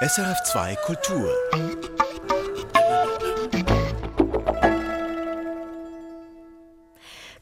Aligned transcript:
SRF2 0.00 0.76
Kultur. 0.76 1.30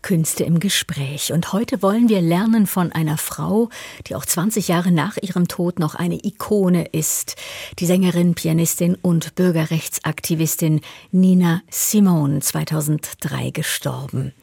Künste 0.02 0.42
im 0.42 0.58
Gespräch. 0.58 1.32
Und 1.32 1.52
heute 1.52 1.82
wollen 1.82 2.08
wir 2.08 2.20
lernen 2.20 2.66
von 2.66 2.90
einer 2.90 3.16
Frau, 3.16 3.68
die 4.08 4.16
auch 4.16 4.26
20 4.26 4.66
Jahre 4.66 4.90
nach 4.90 5.18
ihrem 5.18 5.46
Tod 5.46 5.78
noch 5.78 5.94
eine 5.94 6.18
Ikone 6.24 6.86
ist. 6.86 7.36
Die 7.78 7.86
Sängerin, 7.86 8.34
Pianistin 8.34 8.96
und 8.96 9.36
Bürgerrechtsaktivistin 9.36 10.80
Nina 11.12 11.62
Simone, 11.70 12.40
2003 12.40 13.50
gestorben. 13.50 14.34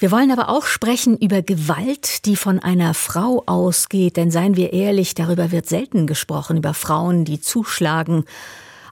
Wir 0.00 0.10
wollen 0.10 0.30
aber 0.30 0.48
auch 0.48 0.64
sprechen 0.64 1.18
über 1.18 1.42
Gewalt, 1.42 2.24
die 2.24 2.34
von 2.34 2.58
einer 2.58 2.94
Frau 2.94 3.42
ausgeht, 3.44 4.16
denn 4.16 4.30
seien 4.30 4.56
wir 4.56 4.72
ehrlich, 4.72 5.14
darüber 5.14 5.52
wird 5.52 5.68
selten 5.68 6.06
gesprochen, 6.06 6.56
über 6.56 6.72
Frauen, 6.72 7.26
die 7.26 7.38
zuschlagen. 7.38 8.24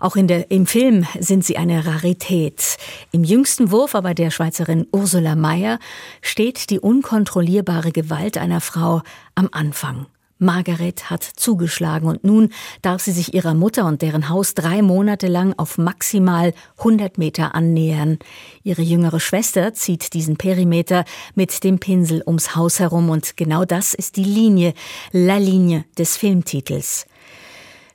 Auch 0.01 0.17
in 0.17 0.29
der, 0.29 0.51
im 0.51 0.67
Film 0.67 1.07
sind 1.19 1.47
sie 1.47 1.57
eine 1.57 1.87
Rarität. 1.87 2.77
Im 3.11 3.25
jüngsten 3.25 3.71
Wurf 3.71 3.95
aber 3.95 4.13
der 4.13 4.31
Schweizerin 4.31 4.87
Ursula 4.93 5.35
Mayer 5.35 5.79
steht 6.21 6.69
die 6.69 6.79
unkontrollierbare 6.79 7.91
Gewalt 7.91 8.37
einer 8.37 8.61
Frau 8.61 9.01
am 9.35 9.49
Anfang. 9.51 10.05
Margaret 10.39 11.11
hat 11.11 11.25
zugeschlagen 11.25 12.09
und 12.09 12.23
nun 12.23 12.51
darf 12.81 13.03
sie 13.03 13.11
sich 13.11 13.35
ihrer 13.35 13.55
Mutter 13.55 13.87
und 13.87 14.03
deren 14.03 14.29
Haus 14.29 14.55
drei 14.55 14.83
Monate 14.83 15.27
lang 15.27 15.53
auf 15.57 15.79
maximal 15.79 16.55
100 16.79 17.19
Meter 17.19 17.57
annähern. 17.57 18.19
Ihre 18.63 18.83
jüngere 18.83 19.19
Schwester 19.19 19.75
zieht 19.75 20.15
diesen 20.15 20.37
Perimeter 20.37 21.05
mit 21.35 21.65
dem 21.65 21.81
Pinsel 21.81 22.23
ums 22.25 22.55
Haus 22.55 22.79
herum 22.79 23.11
und 23.11 23.37
genau 23.37 23.65
das 23.65 23.95
ist 23.95 24.17
die 24.17 24.25
Linie, 24.25 24.75
La 25.11 25.39
Linie 25.39 25.85
des 25.99 26.17
Filmtitels. 26.17 27.08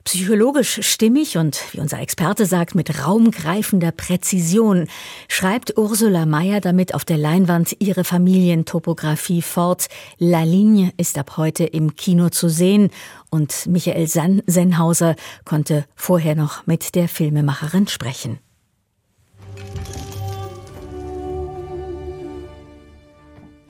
Psychologisch 0.04 0.80
stimmig 0.82 1.38
und, 1.38 1.62
wie 1.72 1.80
unser 1.80 2.02
Experte 2.02 2.46
sagt, 2.46 2.76
mit 2.76 3.06
raumgreifender 3.06 3.94
Präzision 3.94 4.88
schreibt 5.30 5.78
Ursula 5.78 6.26
Mayer 6.26 6.60
damit 6.60 6.94
auf 6.94 7.06
der 7.06 7.18
Leinwand 7.18 7.78
ihre 7.80 8.04
Familientopographie 8.04 9.42
fort. 9.42 9.88
La 10.18 10.44
Ligne 10.44 10.92
ist 10.98 11.18
ab 11.18 11.38
heute 11.38 11.64
im 11.64 11.96
Kino 11.96 12.30
zu 12.30 12.50
sehen 12.50 12.90
und 13.30 13.66
Michael 13.66 14.08
Sennhauser 14.08 15.16
konnte 15.46 15.86
vorher 15.96 16.36
noch 16.36 16.68
mit 16.68 16.96
der 16.96 17.08
Filmemacherin 17.08 17.88
sprechen. 17.88 18.40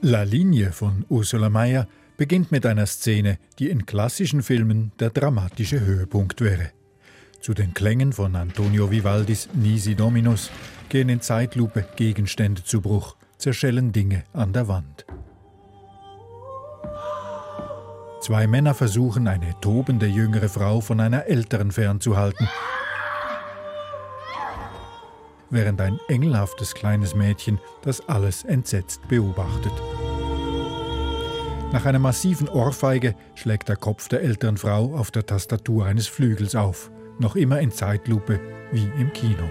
La 0.02 0.24
Linie 0.24 0.72
von 0.72 1.06
Ursula 1.10 1.50
Mayer 1.50 1.88
beginnt 2.18 2.52
mit 2.52 2.66
einer 2.66 2.86
Szene, 2.86 3.38
die 3.60 3.70
in 3.70 3.86
klassischen 3.86 4.44
Filmen 4.44 4.92
der 5.00 5.10
dramatische 5.10 5.80
Höhepunkt 5.80 6.42
wäre. 6.42 6.72
Zu 7.42 7.54
den 7.54 7.74
Klängen 7.74 8.14
von 8.14 8.36
Antonio 8.36 8.90
Vivaldis 8.90 9.50
Nisi 9.54 9.96
Dominus 9.96 10.50
gehen 10.90 11.10
in 11.10 11.22
Zeitlupe 11.22 11.86
Gegenstände 11.96 12.64
zu 12.64 12.82
Bruch, 12.82 13.16
zerschellen 13.38 13.92
Dinge 13.92 14.24
an 14.32 14.54
der 14.54 14.68
Wand. 14.68 15.06
Zwei 18.22 18.48
Männer 18.48 18.74
versuchen, 18.74 19.28
eine 19.28 19.54
tobende 19.60 20.06
jüngere 20.06 20.48
Frau 20.48 20.80
von 20.80 21.02
einer 21.02 21.26
älteren 21.26 21.74
fernzuhalten, 21.74 22.48
während 25.50 25.82
ein 25.82 26.00
engelhaftes 26.08 26.74
kleines 26.74 27.16
Mädchen 27.16 27.60
das 27.82 28.08
alles 28.08 28.46
entsetzt 28.46 29.06
beobachtet. 29.10 29.74
Nach 31.74 31.86
einer 31.86 31.98
massiven 31.98 32.48
Ohrfeige 32.50 33.16
schlägt 33.34 33.68
der 33.68 33.78
Kopf 33.78 34.08
der 34.08 34.22
älteren 34.22 34.58
Frau 34.58 34.94
auf 34.94 35.10
der 35.10 35.26
Tastatur 35.26 35.88
eines 35.88 36.06
Flügels 36.06 36.54
auf, 36.54 36.92
noch 37.18 37.36
immer 37.36 37.60
in 37.62 37.72
Zeitlupe 37.72 38.40
wie 38.72 38.88
im 39.00 39.12
Kino. 39.12 39.50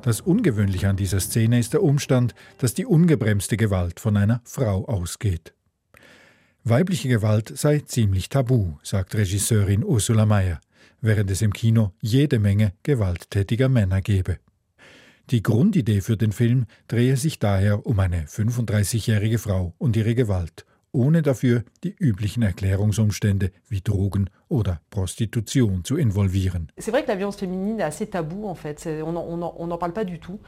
Das 0.00 0.22
Ungewöhnliche 0.22 0.88
an 0.88 0.96
dieser 0.96 1.20
Szene 1.20 1.58
ist 1.58 1.74
der 1.74 1.82
Umstand, 1.82 2.34
dass 2.56 2.72
die 2.72 2.86
ungebremste 2.86 3.58
Gewalt 3.58 4.00
von 4.00 4.16
einer 4.16 4.40
Frau 4.44 4.86
ausgeht. 4.86 5.52
Weibliche 6.64 7.08
Gewalt 7.08 7.56
sei 7.56 7.80
ziemlich 7.80 8.28
tabu, 8.28 8.74
sagt 8.82 9.14
Regisseurin 9.14 9.82
Ursula 9.82 10.26
Mayer, 10.26 10.60
während 11.00 11.30
es 11.30 11.40
im 11.40 11.54
Kino 11.54 11.92
jede 12.02 12.38
Menge 12.38 12.74
gewalttätiger 12.82 13.70
Männer 13.70 14.02
gebe. 14.02 14.36
Die 15.30 15.42
Grundidee 15.42 16.02
für 16.02 16.18
den 16.18 16.32
Film 16.32 16.66
drehe 16.86 17.16
sich 17.16 17.38
daher 17.38 17.86
um 17.86 17.98
eine 17.98 18.24
35-jährige 18.24 19.38
Frau 19.38 19.72
und 19.78 19.96
ihre 19.96 20.14
Gewalt, 20.14 20.66
ohne 20.92 21.22
dafür 21.22 21.64
die 21.82 21.94
üblichen 21.98 22.42
Erklärungsumstände 22.42 23.52
wie 23.70 23.80
Drogen 23.80 24.28
oder 24.50 24.82
Prostitution 24.90 25.82
zu 25.82 25.96
involvieren. 25.96 26.70
C'est 26.76 26.90
vrai 26.90 27.02
que 27.02 27.08
la 27.08 27.16
violence 27.16 27.38
féminine 27.38 27.80
est 27.80 27.84
assez 27.84 28.10
tabou 28.10 28.46
en 28.46 28.54
fait, 28.54 28.86
on 29.02 29.66
n'en 29.66 29.78
parle 29.78 29.94
pas 29.94 30.04
du 30.04 30.18
tout. 30.18 30.38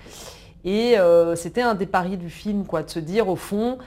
Et 0.63 0.99
euh, 0.99 1.37
c'était 1.37 1.63
un 1.63 1.75
des 1.75 1.87
paris 1.87 2.19
du 2.19 2.29
film, 2.29 2.67
quoi, 2.67 2.83
de 2.83 2.91
se 2.91 2.99
dire 3.01 3.29
au 3.29 3.37
fond, 3.37 3.79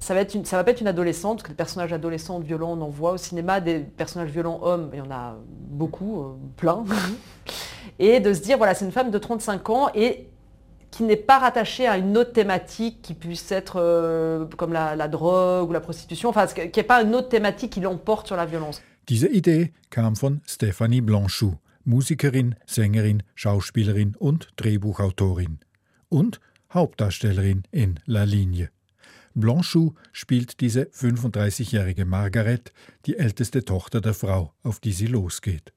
ça 0.00 0.14
va, 0.14 0.20
être 0.20 0.34
une, 0.34 0.44
ça 0.46 0.56
va 0.56 0.64
pas 0.64 0.70
être 0.70 0.80
une 0.80 0.88
adolescente, 0.88 1.38
parce 1.38 1.42
que 1.44 1.48
des 1.50 1.56
personnages 1.56 1.92
adolescents 1.92 2.40
violents, 2.40 2.72
on 2.72 2.80
en 2.80 2.88
voit 2.88 3.12
au 3.12 3.16
cinéma, 3.18 3.60
des 3.60 3.80
personnages 3.80 4.30
violents 4.30 4.58
hommes, 4.62 4.90
il 4.94 4.98
y 4.98 5.02
en 5.02 5.10
a 5.10 5.36
beaucoup, 5.68 6.22
euh, 6.22 6.32
plein. 6.56 6.84
et 7.98 8.18
de 8.18 8.32
se 8.32 8.40
dire, 8.40 8.56
voilà, 8.56 8.74
c'est 8.74 8.86
une 8.86 8.92
femme 8.92 9.10
de 9.10 9.18
35 9.18 9.70
ans 9.70 9.90
et 9.94 10.26
qui 10.90 11.02
n'est 11.04 11.16
pas 11.16 11.38
rattachée 11.38 11.86
à 11.86 11.98
une 11.98 12.16
autre 12.16 12.32
thématique 12.32 13.00
qui 13.02 13.14
puisse 13.14 13.52
être 13.52 13.74
euh, 13.76 14.46
comme 14.56 14.72
la, 14.72 14.96
la, 14.96 15.06
drogue 15.06 15.68
ou 15.68 15.72
la 15.72 15.80
prostitution, 15.80 16.30
enfin, 16.30 16.46
qui 16.46 16.80
n'est 16.80 16.82
pas 16.82 17.02
une 17.02 17.14
autre 17.14 17.28
thématique 17.28 17.72
qui 17.72 17.80
l'emporte 17.80 18.26
sur 18.26 18.36
la 18.36 18.46
violence. 18.46 18.82
Diese 19.06 19.26
Idee 19.26 19.72
kam 19.90 20.14
von 20.14 20.40
Stephanie 20.46 21.00
Blanchou, 21.00 21.54
Musikerin, 21.84 22.54
Sängerin, 22.66 23.22
Schauspielerin 23.34 24.12
und 24.18 24.48
Drehbuchautorin 24.56 25.58
und 26.08 26.40
Hauptdarstellerin 26.72 27.62
in 27.72 27.98
La 28.06 28.24
Ligne. 28.24 28.70
Blanchou 29.34 29.94
spielt 30.12 30.60
diese 30.60 30.82
35-jährige 30.84 32.04
Margaret, 32.04 32.72
die 33.06 33.16
älteste 33.16 33.64
Tochter 33.64 34.00
der 34.00 34.14
Frau, 34.14 34.52
auf 34.62 34.80
die 34.80 34.92
sie 34.92 35.06
losgeht. 35.06 35.72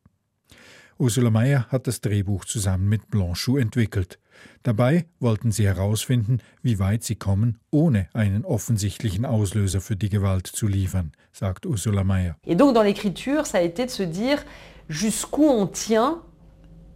Ursula 0.97 1.29
Mayer 1.29 1.67
hat 1.69 1.87
das 1.87 2.01
Drehbuch 2.01 2.45
zusammen 2.45 2.87
mit 2.87 3.09
Blanchou 3.09 3.57
entwickelt. 3.57 4.19
Dabei 4.63 5.05
wollten 5.19 5.51
sie 5.51 5.65
herausfinden, 5.65 6.39
wie 6.61 6.79
weit 6.79 7.03
sie 7.03 7.15
kommen, 7.15 7.59
ohne 7.71 8.07
einen 8.13 8.45
offensichtlichen 8.45 9.25
Auslöser 9.25 9.81
für 9.81 9.95
die 9.95 10.09
Gewalt 10.09 10.47
zu 10.47 10.67
liefern, 10.67 11.11
sagt 11.31 11.65
Ursula 11.65 12.03
Mayer. 12.03 12.35
Et 12.45 12.55
donc 12.55 12.73
dans 12.73 12.83
l'écriture, 12.83 13.45
ça 13.45 13.59
a 13.59 13.61
été 13.61 13.85
de 13.85 13.91
se 13.91 14.03
dire 14.03 14.43
jusqu'où 14.89 15.43
on 15.43 15.67
tient 15.67 16.21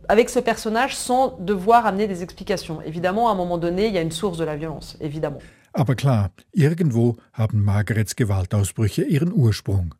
avec 0.07 0.29
ce 0.29 0.39
personnage 0.39 0.95
sans 0.95 1.38
devoir 1.39 1.85
amener 1.85 2.07
des 2.07 2.24
explications. 2.24 2.81
Évidemment, 2.81 3.29
à 3.29 3.34
un 3.34 3.35
moment 3.35 3.57
donné, 3.57 3.88
il 3.88 3.94
y 3.94 3.97
a 3.97 4.01
une 4.01 4.12
source 4.12 4.38
de 4.38 4.45
la 4.45 4.56
violence, 4.56 4.97
évidemment. 5.01 5.39
Aber 5.77 5.93
klar, 5.93 6.31
irgendwo 6.53 7.17
haben 7.33 7.63
Margarets 7.63 8.15
Gewaltausbrüche 8.15 9.03
ihren 9.03 9.31
Ursprung. 9.31 9.93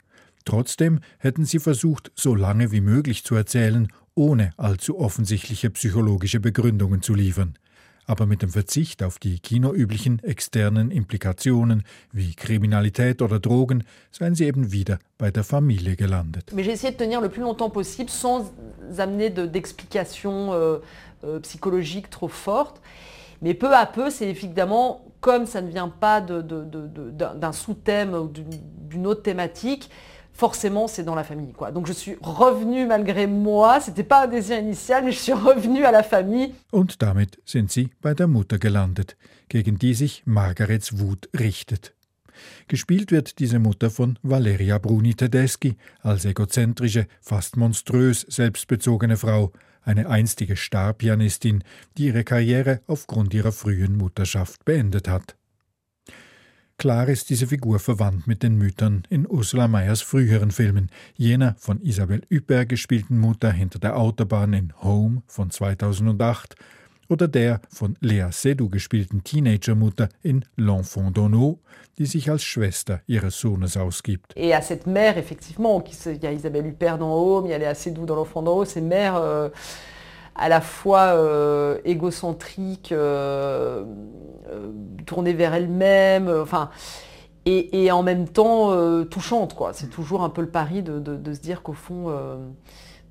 Trotzdem 0.43 1.01
hätten 1.19 1.45
sie 1.45 1.59
versucht, 1.59 2.11
so 2.15 2.33
lange 2.33 2.71
wie 2.71 2.81
möglich 2.81 3.23
zu 3.23 3.35
erzählen, 3.35 3.88
ohne 4.15 4.53
allzu 4.57 4.97
offensichtliche 4.97 5.69
psychologische 5.69 6.39
Begründungen 6.39 7.03
zu 7.03 7.13
liefern. 7.13 7.59
Aber 8.07 8.25
mit 8.25 8.41
dem 8.41 8.49
Verzicht 8.49 9.03
auf 9.03 9.19
die 9.19 9.38
kinoüblichen 9.38 10.17
externen 10.23 10.89
Implikationen 10.89 11.83
wie 12.11 12.33
Kriminalität 12.33 13.21
oder 13.21 13.39
Drogen 13.39 13.83
seien 14.09 14.33
sie 14.33 14.45
eben 14.45 14.71
wieder 14.71 14.97
bei 15.19 15.29
der 15.29 15.44
Familie 15.44 15.95
gelandet. 15.95 16.53
Mais 16.55 16.65
j'ai 16.65 16.73
essayé 16.73 16.89
de 16.89 16.97
tenir 16.97 17.21
le 17.21 17.29
plus 17.29 17.44
longtemps 17.44 17.71
possible 17.71 18.09
sans 18.09 18.51
amener 18.97 19.29
d'explications 19.29 20.53
euh, 20.53 20.79
euh, 21.23 21.39
psychologiques 21.41 22.09
trop 22.09 22.30
fortes. 22.30 22.81
Mais 23.42 23.54
peu 23.54 23.74
à 23.74 23.86
peu, 23.86 24.10
c'est 24.10 24.30
évidemment, 24.30 25.06
comme 25.19 25.45
ça 25.45 25.62
ne 25.62 25.69
vient 25.69 25.89
pas 25.89 26.22
d'un 26.22 27.51
sous-thème 27.51 28.13
ou 28.13 28.28
d'une 28.30 29.07
autre 29.07 29.22
thématique, 29.24 29.89
forcément 30.34 30.88
c'est 30.88 31.04
dans 31.04 31.16
la 31.16 31.24
famille. 31.24 31.51
Quoi. 31.54 31.72
Donc 31.72 31.88
je 31.88 31.94
suis 31.94 32.16
revenue 32.22 32.86
malgré 32.86 33.28
moi, 33.28 33.80
c'était 33.80 34.04
pas 34.04 34.25
un 34.25 34.28
désir 34.28 34.60
initial, 34.60 35.04
mais 35.04 35.12
je 35.12 35.19
suis 35.19 35.34
revenue 35.34 35.84
à 35.84 35.92
la 35.92 36.04
famille. 36.04 36.54
Und 36.72 37.01
damit 37.01 37.39
sind 37.45 37.72
sie 37.72 37.89
bei 38.01 38.13
der 38.13 38.28
Mutter 38.28 38.60
gelandet, 38.60 39.18
gegen 39.50 39.78
die 39.78 39.94
sich 39.94 40.24
Margarets 40.25 41.00
Wut 41.00 41.30
richtet. 41.38 41.94
Gespielt 42.68 43.12
wird 43.12 43.40
diese 43.40 43.57
Mutter 43.57 43.90
von 43.90 44.19
Valeria 44.22 44.78
Bruni 44.78 45.16
Tedeschi 45.16 45.75
als 46.01 46.25
egozentrische, 46.25 47.07
fast 47.19 47.57
monströs 47.57 48.25
selbstbezogene 48.30 49.18
Frau, 49.18 49.51
eine 49.88 50.10
einstige 50.10 50.56
Starpianistin, 50.56 51.63
die 51.98 52.07
ihre 52.07 52.24
Karriere 52.24 52.81
aufgrund 52.88 53.34
ihrer 53.34 53.51
frühen 53.51 53.98
Mutterschaft 53.98 54.66
beendet 54.66 55.07
hat. 55.07 55.36
Klar 56.78 57.07
ist 57.07 57.31
diese 57.31 57.48
Figur 57.48 57.80
verwandt 57.80 58.28
mit 58.28 58.44
den 58.44 58.56
Müttern 58.56 59.04
in 59.10 59.28
Ursula 59.28 59.68
Meyers 59.68 60.01
früheren 60.04 60.51
Filmen, 60.51 60.92
jener 61.16 61.56
von 61.57 61.81
Isabel 61.81 62.22
Üpper 62.30 62.66
gespielten 62.66 63.18
Mutter 63.18 63.51
hinter 63.51 63.80
der 63.80 63.98
Autobahn 63.98 64.54
in 64.54 64.74
Home 64.84 65.24
von 65.25 65.50
2008 65.50 66.56
oder 67.09 67.27
der 67.27 67.59
von 67.69 67.95
Lea 68.01 68.27
Seydoux 68.31 68.69
gespielten 68.69 69.24
Teenagermutter 69.24 70.09
in 70.24 70.45
L'Enfant 70.57 71.12
d'Ono, 71.12 71.59
die 71.98 72.06
sich 72.06 72.30
als 72.30 72.44
Schwester 72.44 73.01
ihres 73.07 73.39
Sohnes 73.39 73.77
ausgibt. 73.77 74.33
Et 74.36 74.54
à 74.54 74.62
cette 74.62 74.88
mère, 74.88 75.18
effectivement, 75.18 75.83
il 76.06 76.24
y 76.24 76.27
a 76.27 76.31
Isabelle 76.31 76.68
Huppert 76.68 76.98
dans 76.98 77.13
Home, 77.13 77.45
il 77.45 77.51
y 77.51 77.54
a 77.54 77.57
Léa 77.57 77.74
Seydoux 77.74 78.06
dans 78.06 78.15
L'Enfant 78.15 78.44
d'Ono, 78.44 78.65
ces 78.65 78.81
mères 78.81 79.15
euh, 79.15 79.50
à 80.36 80.50
la 80.50 80.62
fois 80.62 81.13
euh, 81.15 81.80
égocentriques, 81.86 82.92
euh, 82.92 83.83
euh, 84.51 84.71
tournées 85.06 85.33
vers 85.33 85.54
elles-mêmes, 85.54 86.27
euh, 86.27 86.44
enfin, 86.44 86.69
et, 87.45 87.86
et, 87.86 87.92
en 87.92 88.04
même 88.04 88.27
temps 88.27 88.71
euh, 88.71 89.04
touchantes. 89.06 89.56
Quoi. 89.56 89.71
C'est 89.74 89.89
toujours 89.89 90.24
un 90.24 90.30
peu 90.30 90.42
le 90.42 90.50
pari 90.50 90.83
de, 90.83 91.00
de, 91.00 91.15
de 91.15 91.33
se 91.33 91.39
dire 91.39 91.63
qu'au 91.63 91.74
fond, 91.74 92.13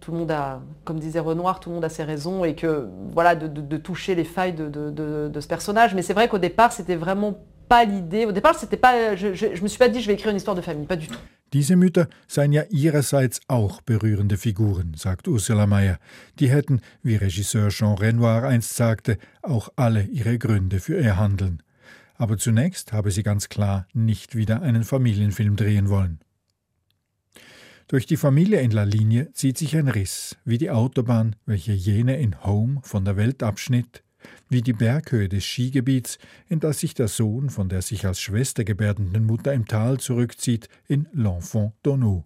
tout 0.06 0.12
le 0.12 0.18
monde 0.18 0.30
a, 0.30 0.62
comme 0.84 1.00
disait 1.00 1.18
Renoir, 1.18 1.58
tout 1.58 1.68
le 1.68 1.74
monde 1.74 1.84
a 1.84 1.88
ses 1.88 2.04
raisons 2.04 2.44
et 2.44 2.54
que 2.54 2.88
voilà, 3.12 3.34
de, 3.34 3.48
de 3.48 3.76
toucher 3.76 4.14
les 4.14 4.22
failles 4.22 4.52
de, 4.52 4.68
de 4.70 5.40
ce 5.40 5.48
personnage. 5.48 5.96
Mais 5.96 6.02
c'est 6.02 6.14
vrai 6.14 6.28
qu'au 6.28 6.38
départ, 6.38 6.70
c'était 6.70 6.94
vraiment 6.94 7.36
pas 7.68 7.84
l'idée. 7.84 8.24
Au 8.24 8.30
départ, 8.30 8.54
c'était 8.54 8.76
pas, 8.76 9.16
je, 9.16 9.34
je, 9.34 9.56
je 9.56 9.62
me 9.64 9.66
suis 9.66 9.80
pas 9.80 9.88
dit, 9.88 10.00
je 10.00 10.06
vais 10.06 10.14
écrire 10.14 10.30
une 10.30 10.36
histoire 10.36 10.54
de 10.54 10.60
famille, 10.60 10.86
pas 10.86 10.94
du 10.94 11.08
tout. 11.08 11.18
Diese 11.52 11.74
Mütter 11.74 12.04
seien 12.28 12.52
ja 12.52 12.62
ihrerseits 12.70 13.40
auch 13.48 13.80
berührende 13.80 14.36
Figuren, 14.36 14.92
sagt 14.96 15.26
Ursula 15.26 15.66
Mayer. 15.66 15.98
Die 16.38 16.50
hätten, 16.50 16.82
wie 17.02 17.16
Regisseur 17.16 17.70
Jean 17.70 17.94
Renoir 17.98 18.44
einst 18.44 18.76
sagte, 18.76 19.18
auch 19.42 19.70
alle 19.74 20.04
ihre 20.04 20.38
Gründe 20.38 20.78
für 20.78 21.00
ihr 21.00 21.16
Handeln. 21.16 21.64
Aber 22.14 22.38
zunächst 22.38 22.92
habe 22.92 23.10
sie 23.10 23.24
ganz 23.24 23.48
klar 23.48 23.88
nicht 23.92 24.36
wieder 24.36 24.62
einen 24.62 24.84
Familienfilm 24.84 25.56
drehen 25.56 25.88
wollen. 25.88 26.20
Durch 27.88 28.04
die 28.04 28.16
Familie 28.16 28.62
in 28.62 28.72
La 28.72 28.82
Linie 28.82 29.32
zieht 29.32 29.56
sich 29.56 29.76
ein 29.76 29.86
Riss, 29.86 30.36
wie 30.44 30.58
die 30.58 30.72
Autobahn, 30.72 31.36
welche 31.46 31.72
jene 31.72 32.18
in 32.18 32.44
Home 32.44 32.80
von 32.82 33.04
der 33.04 33.16
Welt 33.16 33.44
abschnitt, 33.44 34.02
wie 34.48 34.60
die 34.60 34.72
Berghöhe 34.72 35.28
des 35.28 35.44
Skigebiets, 35.44 36.18
in 36.48 36.58
das 36.58 36.80
sich 36.80 36.94
der 36.94 37.06
Sohn 37.06 37.48
von 37.48 37.68
der 37.68 37.82
sich 37.82 38.04
als 38.04 38.20
Schwester 38.20 38.64
gebärdenden 38.64 39.24
Mutter 39.24 39.52
im 39.52 39.66
Tal 39.66 40.00
zurückzieht, 40.00 40.68
in 40.88 41.06
L'Enfant 41.14 41.74
d'Ono. 41.84 42.24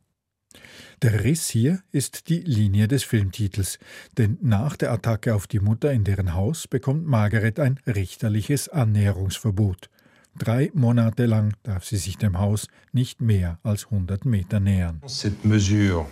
Der 1.02 1.24
Riss 1.24 1.50
hier 1.50 1.82
ist 1.92 2.30
die 2.30 2.40
Linie 2.40 2.88
des 2.88 3.04
Filmtitels, 3.04 3.78
denn 4.16 4.38
nach 4.40 4.76
der 4.76 4.92
Attacke 4.92 5.34
auf 5.34 5.46
die 5.46 5.60
Mutter 5.60 5.92
in 5.92 6.04
deren 6.04 6.32
Haus 6.32 6.68
bekommt 6.68 7.06
Margaret 7.06 7.60
ein 7.60 7.78
richterliches 7.86 8.70
Annäherungsverbot. 8.70 9.90
Drei 10.38 10.70
Monate 10.74 11.26
lang 11.26 11.54
darf 11.62 11.84
sie 11.84 11.96
sich 11.96 12.16
dem 12.16 12.38
Haus 12.38 12.66
nicht 12.92 13.20
mehr 13.20 13.58
als 13.62 13.86
100 13.86 14.24
Meter 14.24 14.60
nähern. 14.60 15.00
Cette 15.06 15.44
mesure 15.46 16.06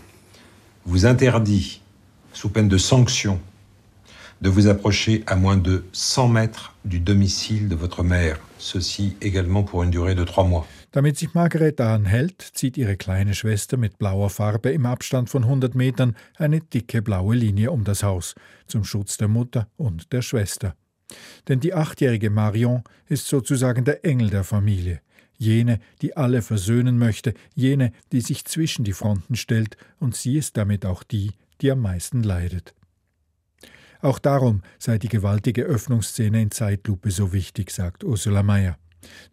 vous 0.85 1.05
interdit, 1.07 1.81
sous 2.33 2.53
peine 2.53 2.69
de 2.69 2.79
sanction, 2.79 3.39
de 4.41 4.49
vous 4.49 4.67
approcher 4.69 5.23
à 5.27 5.37
moins 5.37 5.57
de 5.57 5.85
100 5.93 6.29
mètres 6.29 6.75
du 6.85 7.01
domicile 7.01 7.69
de 7.69 7.75
votre 7.75 8.03
mère. 8.03 8.39
Ceci 8.59 9.17
également 9.21 9.63
pour 9.63 9.83
une 9.83 9.91
durée 9.91 10.15
de 10.15 10.25
trois 10.25 10.45
mois. 10.45 10.67
Damit 10.93 11.17
sich 11.17 11.35
Margaret 11.35 11.73
daran 11.73 12.07
hält, 12.07 12.41
zieht 12.55 12.79
ihre 12.79 12.97
kleine 12.97 13.35
Schwester 13.35 13.77
mit 13.77 13.99
blauer 13.99 14.31
Farbe 14.31 14.71
im 14.71 14.87
Abstand 14.87 15.29
von 15.29 15.45
100 15.45 15.75
Metern 15.75 16.17
eine 16.37 16.61
dicke 16.61 17.03
blaue 17.03 17.35
Linie 17.35 17.71
um 17.71 17.85
das 17.85 18.03
Haus, 18.03 18.35
zum 18.67 18.85
Schutz 18.85 19.19
der 19.19 19.29
Mutter 19.29 19.69
und 19.77 20.13
der 20.13 20.23
Schwester. 20.23 20.75
Denn 21.49 21.61
die 21.61 21.75
achtjährige 21.75 22.31
Marion 22.31 22.85
ist 23.07 23.27
sozusagen 23.27 23.85
der 23.85 24.05
Engel 24.05 24.31
der 24.31 24.45
Familie, 24.45 25.01
jene, 25.37 25.81
die 26.03 26.17
alle 26.17 26.43
versöhnen 26.43 26.99
möchte, 26.99 27.35
jene, 27.55 27.93
die 28.13 28.21
sich 28.21 28.45
zwischen 28.45 28.85
die 28.85 28.93
Fronten 28.93 29.37
stellt, 29.37 29.77
und 29.99 30.15
sie 30.15 30.37
ist 30.37 30.57
damit 30.57 30.85
auch 30.85 31.03
die, 31.03 31.33
die 31.61 31.71
am 31.71 31.81
meisten 31.81 32.23
leidet. 32.23 32.75
Auch 34.01 34.19
darum 34.19 34.63
sei 34.79 34.99
die 34.99 35.09
gewaltige 35.09 35.63
Öffnungsszene 35.63 36.43
in 36.43 36.51
Zeitlupe 36.51 37.11
so 37.11 37.33
wichtig, 37.33 37.71
sagt 37.71 38.05
Ursula 38.05 38.43
Mayer. 38.43 38.79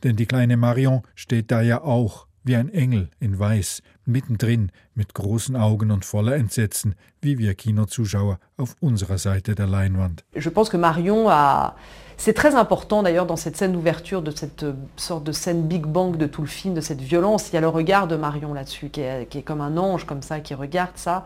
Denn 0.03 0.15
die 0.15 0.25
kleine 0.25 0.57
Marion 0.57 1.03
steht 1.13 1.51
da 1.51 1.61
ja 1.61 1.81
auch 1.81 2.27
wie 2.45 2.55
ein 2.55 2.69
Engel 2.73 3.09
in 3.19 3.37
Weiß, 3.37 3.81
mittendrin, 4.05 4.71
mit 4.93 5.13
großen 5.13 5.55
Augen 5.55 5.91
und 5.91 6.05
voller 6.05 6.35
Entsetzen, 6.35 6.95
wie 7.21 7.37
wir 7.37 7.53
Kinozuschauer 7.55 8.39
auf 8.57 8.75
unserer 8.79 9.17
Seite 9.17 9.55
der 9.55 9.67
Leinwand. 9.67 10.23
Je 10.35 10.49
pense 10.49 10.69
que 10.69 10.77
Marion 10.77 11.27
a 11.29 11.75
C'est 12.17 12.33
très 12.33 12.55
important 12.55 13.03
d'ailleurs 13.03 13.25
dans 13.25 13.35
cette 13.35 13.57
scène 13.57 13.73
d'ouverture 13.73 14.21
de 14.21 14.31
cette 14.31 14.63
euh, 14.63 14.73
sorte 14.95 15.23
de 15.25 15.31
scène 15.31 15.63
Big 15.67 15.85
Bang 15.85 16.15
de 16.15 16.25
tout 16.27 16.41
le 16.41 16.47
film, 16.47 16.73
de 16.73 16.81
cette 16.81 17.01
violence. 17.01 17.49
Il 17.49 17.55
y 17.55 17.57
a 17.57 17.61
le 17.61 17.67
regard 17.67 18.07
de 18.07 18.15
Marion 18.15 18.53
là-dessus, 18.53 18.89
qui 18.89 19.01
est, 19.01 19.45
comme 19.45 19.61
un 19.61 19.75
ange 19.77 20.05
comme 20.05 20.21
ça, 20.21 20.39
qui 20.39 20.53
regarde 20.53 20.95
ça. 20.95 21.25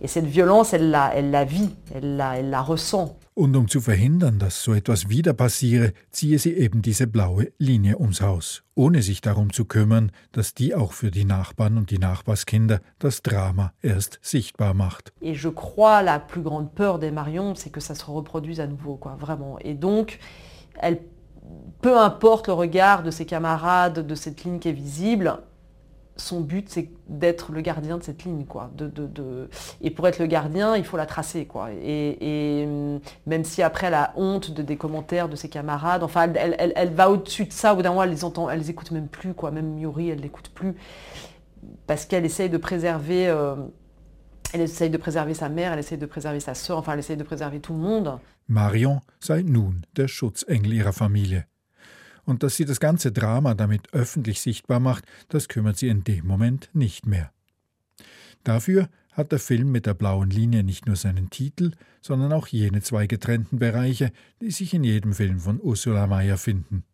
Et 0.00 0.06
cette 0.06 0.26
violence, 0.26 0.74
elle 0.74 0.90
la, 0.90 1.44
vit, 1.44 1.70
elle 1.94 2.18
la 2.18 2.62
ressent. 2.62 3.16
Und 3.38 3.54
um 3.54 3.68
zu 3.68 3.80
verhindern, 3.80 4.40
dass 4.40 4.64
so 4.64 4.74
etwas 4.74 5.08
wieder 5.08 5.32
passiere, 5.32 5.92
ziehe 6.10 6.40
sie 6.40 6.54
eben 6.54 6.82
diese 6.82 7.06
blaue 7.06 7.52
Linie 7.58 7.96
ums 8.00 8.20
Haus, 8.20 8.64
ohne 8.74 9.00
sich 9.00 9.20
darum 9.20 9.52
zu 9.52 9.64
kümmern, 9.64 10.10
dass 10.32 10.54
die 10.54 10.74
auch 10.74 10.92
für 10.92 11.12
die 11.12 11.24
Nachbarn 11.24 11.78
und 11.78 11.92
die 11.92 12.00
Nachbarskinder 12.00 12.80
das 12.98 13.22
Drama 13.22 13.72
erst 13.80 14.18
sichtbar 14.22 14.74
macht. 14.74 15.12
Et 15.20 15.36
je 15.36 15.50
crois 15.50 16.02
la 16.02 16.18
plus 16.18 16.42
grande 16.42 16.74
peur 16.74 16.98
des 16.98 17.12
Marion, 17.12 17.54
c'est 17.54 17.70
que 17.70 17.80
ça 17.80 17.94
se 17.94 18.04
reproduise 18.10 18.58
à 18.58 18.66
nouveau, 18.66 18.96
quoi, 18.96 19.14
vraiment. 19.14 19.56
Et 19.60 19.74
donc, 19.74 20.18
elle, 20.74 20.98
peu 21.80 21.96
importe 21.96 22.48
le 22.48 22.54
regard 22.54 23.04
de 23.04 23.12
ses 23.12 23.24
camarades, 23.24 24.04
de 24.04 24.14
cette 24.16 24.42
ligne 24.42 24.58
qui 24.58 24.70
est 24.70 24.72
visible, 24.72 25.38
son 26.18 26.40
but, 26.40 26.68
c'est 26.68 26.90
d'être 27.08 27.52
le 27.52 27.60
gardien 27.60 27.96
de 27.96 28.02
cette 28.02 28.24
ligne. 28.24 28.44
Quoi. 28.44 28.70
De, 28.76 28.88
de. 28.88 29.48
Et 29.80 29.90
pour 29.90 30.06
être 30.06 30.18
le 30.18 30.26
gardien, 30.26 30.76
il 30.76 30.84
faut 30.84 30.96
la 30.96 31.06
tracer. 31.06 31.46
Quoi. 31.46 31.70
Et, 31.72 32.64
hum, 32.66 33.00
même 33.26 33.44
si 33.44 33.62
après 33.62 33.86
elle 33.86 33.94
a 33.94 34.12
honte 34.16 34.50
de, 34.50 34.62
des 34.62 34.76
commentaires 34.76 35.28
de 35.28 35.36
ses 35.36 35.48
camarades, 35.48 36.02
enfin, 36.02 36.32
elle, 36.34 36.56
elle, 36.58 36.72
elle 36.76 36.92
va 36.92 37.10
au-dessus 37.10 37.46
de 37.46 37.52
ça. 37.52 37.72
Au 37.72 37.76
bout 37.76 37.82
d'un 37.82 37.90
moment, 37.90 38.02
elle 38.02 38.10
les 38.10 38.24
entend, 38.24 38.50
elle 38.50 38.58
les 38.58 38.70
écoute 38.70 38.90
même 38.90 39.08
plus. 39.08 39.32
Quoi. 39.32 39.50
Même 39.50 39.78
Yuri, 39.78 40.10
elle 40.10 40.20
l'écoute 40.20 40.50
plus. 40.54 40.74
Parce 41.86 42.04
qu'elle 42.04 42.24
essaye 42.24 42.50
de 42.50 42.58
préserver... 42.58 43.28
Euh, 43.28 43.54
elle 44.54 44.62
essaye 44.62 44.88
de 44.88 44.96
préserver 44.96 45.34
sa 45.34 45.50
mère, 45.50 45.74
elle 45.74 45.80
essaye 45.80 45.98
de 45.98 46.06
préserver 46.06 46.40
sa 46.40 46.54
sœur, 46.54 46.78
enfin 46.78 46.94
elle 46.94 47.00
essaye 47.00 47.18
de 47.18 47.22
préserver 47.22 47.60
tout 47.60 47.74
le 47.74 47.80
monde. 47.80 48.18
Marion 48.48 49.00
sei 49.20 49.42
nun 49.42 49.74
der 49.94 50.08
Schutzengel 50.08 50.72
ihrer 50.72 50.92
Familie. 50.92 51.44
Und 52.28 52.42
dass 52.42 52.56
sie 52.56 52.66
das 52.66 52.78
ganze 52.78 53.10
Drama 53.10 53.54
damit 53.54 53.94
öffentlich 53.94 54.42
sichtbar 54.42 54.80
macht, 54.80 55.06
das 55.30 55.48
kümmert 55.48 55.78
sie 55.78 55.88
in 55.88 56.04
dem 56.04 56.26
Moment 56.26 56.68
nicht 56.74 57.06
mehr. 57.06 57.32
Dafür 58.44 58.90
hat 59.12 59.32
der 59.32 59.38
Film 59.38 59.72
mit 59.72 59.86
der 59.86 59.94
blauen 59.94 60.28
Linie 60.28 60.62
nicht 60.62 60.84
nur 60.84 60.96
seinen 60.96 61.30
Titel, 61.30 61.70
sondern 62.02 62.34
auch 62.34 62.46
jene 62.48 62.82
zwei 62.82 63.06
getrennten 63.06 63.58
Bereiche, 63.58 64.12
die 64.42 64.50
sich 64.50 64.74
in 64.74 64.84
jedem 64.84 65.14
Film 65.14 65.40
von 65.40 65.58
Ursula 65.58 66.06
Mayer 66.06 66.36
finden. 66.36 66.84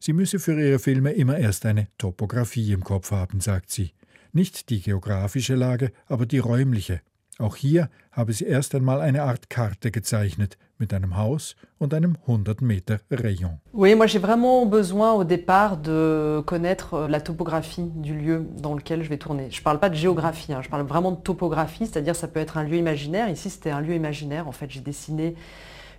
Sie 0.00 0.12
müsse 0.12 0.40
für 0.40 0.60
ihre 0.60 0.80
Filme 0.80 1.12
immer 1.12 1.38
erst 1.38 1.64
eine 1.64 1.86
Topographie 1.96 2.72
im 2.72 2.82
Kopf 2.82 3.12
haben, 3.12 3.38
sagt 3.40 3.70
sie. 3.70 3.92
Nicht 4.32 4.68
die 4.70 4.82
geografische 4.82 5.54
Lage, 5.54 5.92
aber 6.06 6.26
die 6.26 6.38
räumliche. 6.38 7.02
Auch 7.40 7.54
hier 7.54 7.88
habe 8.10 8.32
sie 8.32 8.46
erst 8.46 8.74
einmal 8.74 9.00
eine 9.00 9.22
Art 9.22 9.48
Karte 9.48 9.92
gezeichnet 9.92 10.58
mit 10.76 10.92
einem 10.92 11.16
Haus 11.16 11.54
und 11.78 11.94
einem 11.94 12.16
100 12.26 12.62
Meter 12.62 12.98
Rayon. 13.12 13.60
Oui, 13.72 13.94
moi 13.94 14.08
j'ai 14.08 14.18
vraiment 14.18 14.66
besoin 14.66 15.12
au 15.12 15.22
départ 15.22 15.76
de 15.76 16.42
connaître 16.44 16.94
euh, 16.94 17.08
la 17.08 17.20
topographie 17.20 17.90
du 17.94 18.14
lieu 18.18 18.44
dans 18.60 18.74
lequel 18.74 19.04
je 19.04 19.08
vais 19.08 19.18
tourner. 19.18 19.52
Je 19.52 19.62
parle 19.62 19.78
pas 19.78 19.88
de 19.88 19.94
géographie, 19.94 20.52
hein, 20.52 20.62
je 20.62 20.68
parle 20.68 20.84
vraiment 20.84 21.12
de 21.12 21.20
topographie, 21.20 21.86
c'est-à-dire 21.86 22.16
ça 22.16 22.26
peut 22.26 22.40
être 22.40 22.58
un 22.58 22.64
lieu 22.64 22.76
imaginaire. 22.76 23.28
Ici 23.28 23.50
c'était 23.50 23.70
un 23.70 23.80
lieu 23.80 23.94
imaginaire, 23.94 24.48
en 24.48 24.52
fait 24.52 24.68
j'ai 24.68 24.80
dessiné 24.80 25.36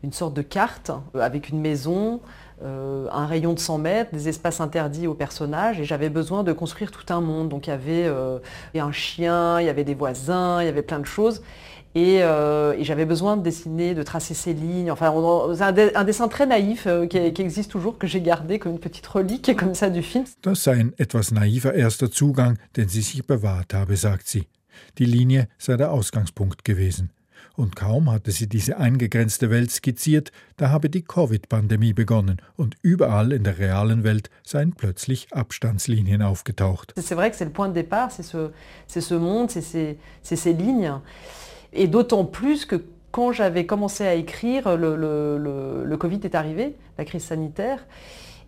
une 0.03 0.12
sorte 0.12 0.34
de 0.34 0.41
carte 0.41 0.91
euh, 1.15 1.22
avec 1.22 1.48
une 1.48 1.62
maison, 1.62 2.19
euh, 2.61 3.07
un 3.11 3.25
rayon 3.25 3.53
de 3.53 3.59
100 3.59 3.77
mètres, 3.77 4.11
des 4.11 4.27
espaces 4.27 4.59
interdits 4.59 5.07
aux 5.07 5.13
personnages 5.13 5.79
et 5.79 5.85
j'avais 5.85 6.09
besoin 6.09 6.43
de 6.43 6.51
construire 6.51 6.91
tout 6.91 7.13
un 7.13 7.21
monde. 7.21 7.49
Donc 7.49 7.67
il 7.67 7.69
y 7.69 7.73
avait 7.73 8.05
euh, 8.05 8.39
un 8.75 8.91
chien, 8.91 9.61
il 9.61 9.65
y 9.65 9.69
avait 9.69 9.85
des 9.85 9.95
voisins, 9.95 10.61
il 10.61 10.65
y 10.65 10.67
avait 10.67 10.81
plein 10.81 10.99
de 10.99 11.05
choses. 11.05 11.41
Et, 11.95 12.21
euh, 12.21 12.81
j'avais 12.83 13.05
besoin 13.05 13.37
de 13.37 13.41
dessiner, 13.41 13.95
de 13.95 14.03
tracer 14.03 14.33
ces 14.33 14.53
lignes. 14.53 14.91
Enfin, 14.91 15.11
on, 15.11 15.59
un, 15.59 15.73
un, 15.95 16.03
dessin 16.03 16.27
très 16.27 16.45
naïf 16.45 16.87
qui, 17.09 17.33
qui, 17.33 17.41
existe 17.41 17.71
toujours, 17.71 17.97
que 17.97 18.07
j'ai 18.07 18.21
gardé 18.21 18.59
comme 18.59 18.73
une 18.73 18.79
petite 18.79 19.07
relique 19.07 19.55
comme 19.57 19.73
ça 19.73 19.89
du 19.89 20.03
film. 20.03 20.25
Das 20.43 20.63
sei 20.63 20.73
ein 20.73 20.93
etwas 20.97 21.31
naiver 21.31 21.73
erster 21.73 22.11
Zugang, 22.11 22.57
den 22.75 22.89
sie 22.89 23.01
sich 23.01 23.25
bewahrt 23.25 23.73
habe, 23.73 23.95
sagt 23.95 24.27
sie. 24.27 24.47
Die 24.97 25.05
Linie 25.05 25.47
sei 25.57 25.77
der 25.77 25.91
Ausgangspunkt 25.91 26.63
gewesen. 26.63 27.09
Und 27.56 27.75
kaum 27.75 28.10
hatte 28.12 28.32
sie 28.32 28.48
diese 28.48 28.77
eingegrenzte 28.77 29.50
Welt 29.50 29.72
skizziert, 29.72 30.32
da 30.58 30.70
habe 30.70 30.89
die 30.89 31.03
Covid-Pandemie 31.03 31.94
begonnen 31.94 32.38
und 32.56 32.75
überall 32.82 33.32
in 33.32 33.44
der 33.44 33.60
realen 33.60 34.03
Welt 34.03 34.29
seien 34.44 34.74
plötzlich 34.74 35.27
Abstandslinien 35.32 36.22
aufgetaucht. 36.22 36.94
C'est 36.98 37.15
vrai 37.15 37.29
que 37.29 37.36
c'est 37.36 37.46
le 37.46 37.51
point 37.51 37.70
de 37.70 37.74
départ, 37.74 38.12
c'est 38.12 38.24
ce, 38.24 38.51
ce 38.88 39.13
monde, 39.15 39.51
c'est 39.51 39.62
ces, 39.62 39.98
ces 40.24 40.53
lignes. 40.53 40.94
Et 41.74 41.88
d'autant 41.88 42.25
plus 42.25 42.65
que 42.65 42.84
quand 43.12 43.32
j'avais 43.32 43.65
commencé 43.65 44.06
à 44.06 44.13
écrire, 44.13 44.77
le, 44.77 44.96
le, 44.96 45.38
le, 45.38 45.84
le, 45.86 45.98
Covid 45.98 46.20
est 46.24 46.36
arrivé, 46.36 46.75
la 46.98 47.06
crise 47.06 47.24
sanitaire. 47.24 47.86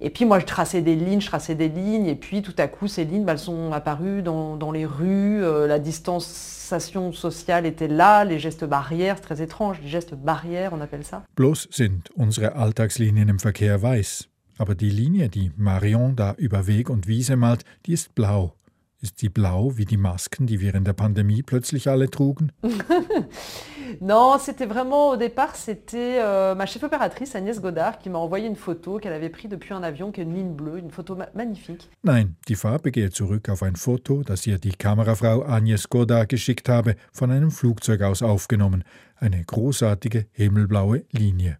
Et 0.03 0.09
puis 0.09 0.25
moi, 0.25 0.39
je 0.39 0.45
traçais 0.45 0.81
des 0.81 0.95
lignes, 0.95 1.21
je 1.21 1.27
traçais 1.27 1.53
des 1.53 1.69
lignes, 1.69 2.07
et 2.07 2.15
puis 2.15 2.41
tout 2.41 2.55
à 2.57 2.67
coup, 2.67 2.87
ces 2.87 3.05
lignes, 3.05 3.23
bah, 3.23 3.33
elles 3.33 3.39
sont 3.39 3.71
apparues 3.71 4.23
dans, 4.23 4.57
dans 4.57 4.71
les 4.71 4.85
rues, 4.85 5.43
euh, 5.43 5.67
la 5.67 5.77
distanciation 5.77 7.11
sociale 7.13 7.67
était 7.67 7.87
là, 7.87 8.25
les 8.25 8.39
gestes 8.39 8.65
barrières, 8.65 9.17
c'est 9.17 9.23
très 9.23 9.41
étrange, 9.43 9.77
les 9.83 9.89
gestes 9.89 10.15
barrières, 10.15 10.71
on 10.73 10.81
appelle 10.81 11.03
ça. 11.03 11.23
Bloß 11.35 11.67
sind 11.69 12.09
unsere 12.15 12.55
Alltagslinien 12.55 13.27
im 13.27 13.37
Verkehr 13.37 13.81
weiß. 13.81 14.27
Aber 14.57 14.75
die 14.75 14.89
Linie, 14.89 15.29
die 15.29 15.51
Marion 15.55 16.15
da 16.15 16.33
über 16.37 16.65
Weg 16.65 16.89
und 16.89 17.07
Wiese 17.07 17.35
malt, 17.35 17.63
die 17.85 17.93
ist 17.93 18.15
blau. 18.15 18.53
Ist 19.01 19.19
sie 19.19 19.29
blau 19.29 19.77
wie 19.77 19.85
die 19.85 19.97
Masken, 19.97 20.45
die 20.45 20.61
wir 20.61 20.75
in 20.75 20.83
der 20.83 20.93
Pandemie 20.93 21.41
plötzlich 21.41 21.87
alle 21.87 22.09
trugen? 22.09 22.51
non, 23.99 24.37
c'était 24.39 24.65
vraiment 24.65 25.09
au 25.09 25.17
départ, 25.17 25.55
c'était 25.55 26.19
euh, 26.21 26.55
ma 26.55 26.65
chef 26.65 26.83
opératrice 26.83 27.35
Agnès 27.35 27.59
Godard 27.59 27.99
qui 27.99 28.09
m'a 28.09 28.19
envoyé 28.19 28.47
une 28.47 28.55
photo 28.55 28.97
qu'elle 28.97 29.13
avait 29.13 29.29
prise 29.29 29.49
depuis 29.49 29.73
un 29.73 29.83
avion, 29.83 30.11
qui 30.11 30.21
est 30.21 30.23
une 30.23 30.33
ligne 30.33 30.53
bleue, 30.53 30.79
une 30.79 30.91
photo 30.91 31.15
ma 31.15 31.27
magnifique. 31.35 31.89
Nein, 32.03 32.35
die 32.47 32.55
Farbe 32.55 32.91
geht 32.91 33.13
zurück 33.13 33.49
auf 33.49 33.63
ein 33.63 33.75
Foto, 33.75 34.23
das 34.23 34.47
ihr 34.47 34.57
die 34.57 34.71
Kamerafrau 34.71 35.43
Agnès 35.43 35.87
Godard 35.89 36.29
geschickt 36.29 36.69
habe, 36.69 36.95
von 37.11 37.31
einem 37.31 37.51
Flugzeug 37.51 38.01
aus 38.01 38.21
aufgenommen. 38.21 38.83
Eine 39.15 39.43
großartige 39.43 40.27
himmelblaue 40.31 41.03
Linie. 41.11 41.57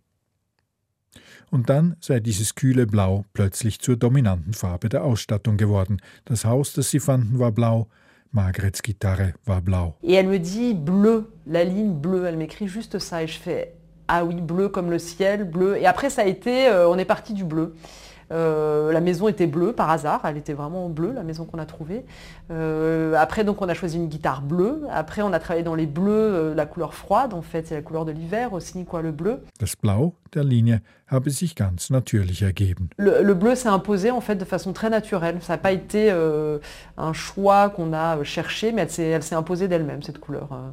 Und 1.52 1.70
dann 1.70 1.98
sei 2.00 2.22
dieses 2.22 2.56
kühle 2.56 2.88
Blau 2.88 3.26
plötzlich 3.34 3.80
zur 3.80 3.98
dominanten 3.98 4.54
Farbe 4.54 4.88
der 4.88 5.04
Ausstattung 5.04 5.58
geworden. 5.58 6.02
Das 6.24 6.46
Haus, 6.46 6.74
das 6.74 6.90
sie 6.90 7.02
fanden, 7.02 7.40
war 7.40 7.52
blau, 7.52 7.88
Et 10.04 10.14
elle 10.14 10.28
me 10.28 10.40
dit 10.40 10.74
bleu, 10.74 11.34
la 11.48 11.64
ligne 11.64 11.94
bleue, 11.94 12.26
elle 12.26 12.38
m'écrit 12.38 12.68
juste 12.68 13.00
ça 13.00 13.24
et 13.24 13.28
je 13.28 13.38
fais 13.38 13.76
ah 14.14 14.26
oui, 14.26 14.36
bleu 14.36 14.68
comme 14.68 14.90
le 14.92 15.00
ciel, 15.00 15.46
bleu. 15.46 15.78
Et 15.78 15.86
après 15.86 16.10
ça 16.10 16.24
a 16.24 16.26
été, 16.26 16.68
euh, 16.68 16.90
on 16.90 16.98
est 16.98 17.06
parti 17.06 17.34
du 17.34 17.46
bleu. 17.46 17.76
Euh, 18.32 18.92
la 18.92 19.02
maison 19.02 19.28
était 19.28 19.48
bleue 19.48 19.74
par 19.74 19.90
hasard, 19.90 20.22
elle 20.24 20.38
était 20.38 20.54
vraiment 20.54 20.90
bleue, 20.90 21.12
la 21.14 21.24
maison 21.24 21.46
qu'on 21.46 21.60
a 21.60 21.66
trouvée. 21.66 22.06
Euh, 22.50 23.14
après, 23.18 23.44
donc, 23.44 23.62
on 23.62 23.70
a 23.70 23.74
choisi 23.74 23.98
une 23.98 24.08
guitare 24.08 24.42
bleue. 24.42 24.84
Après, 24.92 25.22
on 25.22 25.34
a 25.34 25.40
travaillé 25.40 25.64
dans 25.64 25.76
les 25.76 25.86
bleus, 25.86 26.12
euh, 26.12 26.56
la 26.56 26.66
couleur 26.66 26.94
froide, 26.94 27.34
en 27.34 27.42
fait, 27.42 27.68
c'est 27.68 27.76
la 27.76 27.82
couleur 27.82 28.06
de 28.06 28.12
l'hiver 28.12 28.54
aussi, 28.54 28.86
quoi, 28.86 29.02
le 29.02 29.12
bleu. 29.12 29.44
Das 29.60 29.76
Blau 29.76 30.16
der 30.34 30.44
Linie 30.44 30.80
habe 31.08 31.30
sich 31.30 31.56
ganz 31.56 31.90
natürlich 31.90 32.42
ergeben. 32.42 32.88
Le, 32.98 33.22
le 33.22 33.34
bleu 33.34 33.56
s'est 33.56 33.70
imposé, 33.70 34.12
en 34.12 34.22
fait, 34.22 34.36
de 34.36 34.46
façon 34.46 34.72
très 34.74 34.90
naturelle. 34.90 35.40
Ça 35.42 35.54
n'a 35.54 35.58
pas 35.58 35.74
été 35.74 36.10
euh, 36.12 36.60
un 36.98 37.14
choix 37.14 37.70
qu'on 37.70 37.92
a 37.94 38.24
cherché, 38.24 38.72
mais 38.72 38.88
elle 38.98 39.24
s'est 39.24 39.36
imposée 39.36 39.68
d'elle-même, 39.68 40.02
cette 40.04 40.20
couleur. 40.20 40.50
euh. 40.54 40.70